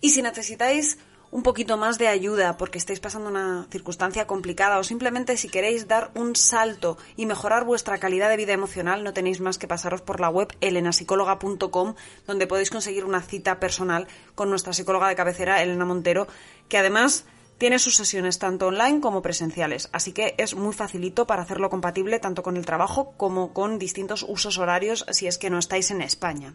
Y 0.00 0.10
si 0.10 0.22
necesitáis 0.22 0.98
un 1.30 1.42
poquito 1.42 1.76
más 1.76 1.98
de 1.98 2.08
ayuda 2.08 2.56
porque 2.56 2.78
estáis 2.78 3.00
pasando 3.00 3.28
una 3.28 3.66
circunstancia 3.70 4.26
complicada 4.26 4.78
o 4.78 4.84
simplemente 4.84 5.36
si 5.36 5.48
queréis 5.48 5.86
dar 5.86 6.10
un 6.14 6.34
salto 6.34 6.98
y 7.16 7.26
mejorar 7.26 7.64
vuestra 7.64 7.98
calidad 7.98 8.28
de 8.28 8.36
vida 8.36 8.52
emocional, 8.52 9.04
no 9.04 9.12
tenéis 9.12 9.40
más 9.40 9.58
que 9.58 9.68
pasaros 9.68 10.02
por 10.02 10.20
la 10.20 10.28
web 10.28 10.48
elenasicóloga.com 10.60 11.94
donde 12.26 12.46
podéis 12.46 12.70
conseguir 12.70 13.04
una 13.04 13.22
cita 13.22 13.60
personal 13.60 14.08
con 14.34 14.50
nuestra 14.50 14.72
psicóloga 14.72 15.08
de 15.08 15.16
cabecera, 15.16 15.62
Elena 15.62 15.84
Montero, 15.84 16.26
que 16.68 16.78
además 16.78 17.24
tiene 17.60 17.78
sus 17.78 17.94
sesiones 17.94 18.38
tanto 18.38 18.68
online 18.68 19.00
como 19.00 19.20
presenciales, 19.20 19.90
así 19.92 20.12
que 20.12 20.34
es 20.38 20.54
muy 20.54 20.72
facilito 20.72 21.26
para 21.26 21.42
hacerlo 21.42 21.68
compatible 21.68 22.18
tanto 22.18 22.42
con 22.42 22.56
el 22.56 22.64
trabajo 22.64 23.12
como 23.18 23.52
con 23.52 23.78
distintos 23.78 24.24
usos 24.26 24.56
horarios 24.56 25.04
si 25.10 25.26
es 25.26 25.36
que 25.36 25.50
no 25.50 25.58
estáis 25.58 25.90
en 25.90 26.00
España. 26.00 26.54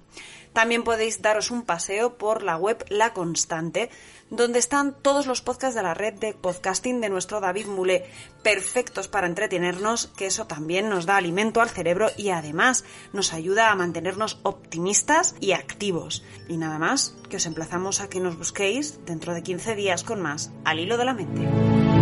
También 0.52 0.84
podéis 0.84 1.22
daros 1.22 1.52
un 1.52 1.62
paseo 1.62 2.18
por 2.18 2.42
la 2.42 2.58
web 2.58 2.84
La 2.90 3.14
Constante, 3.14 3.92
donde 4.30 4.60
están 4.60 4.96
todos 5.02 5.28
los 5.28 5.42
podcasts 5.42 5.76
de 5.76 5.84
la 5.84 5.94
red 5.94 6.14
de 6.14 6.34
podcasting 6.34 7.02
de 7.02 7.10
nuestro 7.10 7.40
David 7.40 7.68
Mulé, 7.68 8.06
perfectos 8.44 9.08
para 9.08 9.28
entretenernos, 9.28 10.08
que 10.18 10.26
eso 10.26 10.48
también 10.48 10.90
nos 10.90 11.06
da 11.06 11.18
alimento 11.18 11.62
al 11.62 11.70
cerebro 11.70 12.10
y 12.18 12.30
además 12.30 12.84
nos 13.14 13.34
ayuda 13.34 13.72
a 13.72 13.76
mantenernos 13.76 14.40
optimistas 14.44 15.36
y 15.40 15.52
activos. 15.52 16.24
Y 16.48 16.58
nada 16.58 16.80
más, 16.80 17.16
que 17.30 17.38
os 17.38 17.46
emplazamos 17.46 18.02
a 18.02 18.10
que 18.10 18.20
nos 18.20 18.38
busquéis 18.38 19.06
dentro 19.06 19.34
de 19.34 19.44
15 19.44 19.76
días 19.76 20.04
con 20.04 20.22
más 20.22 20.52
al 20.64 20.80
hilo 20.80 20.98
de 20.98 21.06
la 21.06 21.14
mente. 21.14 21.95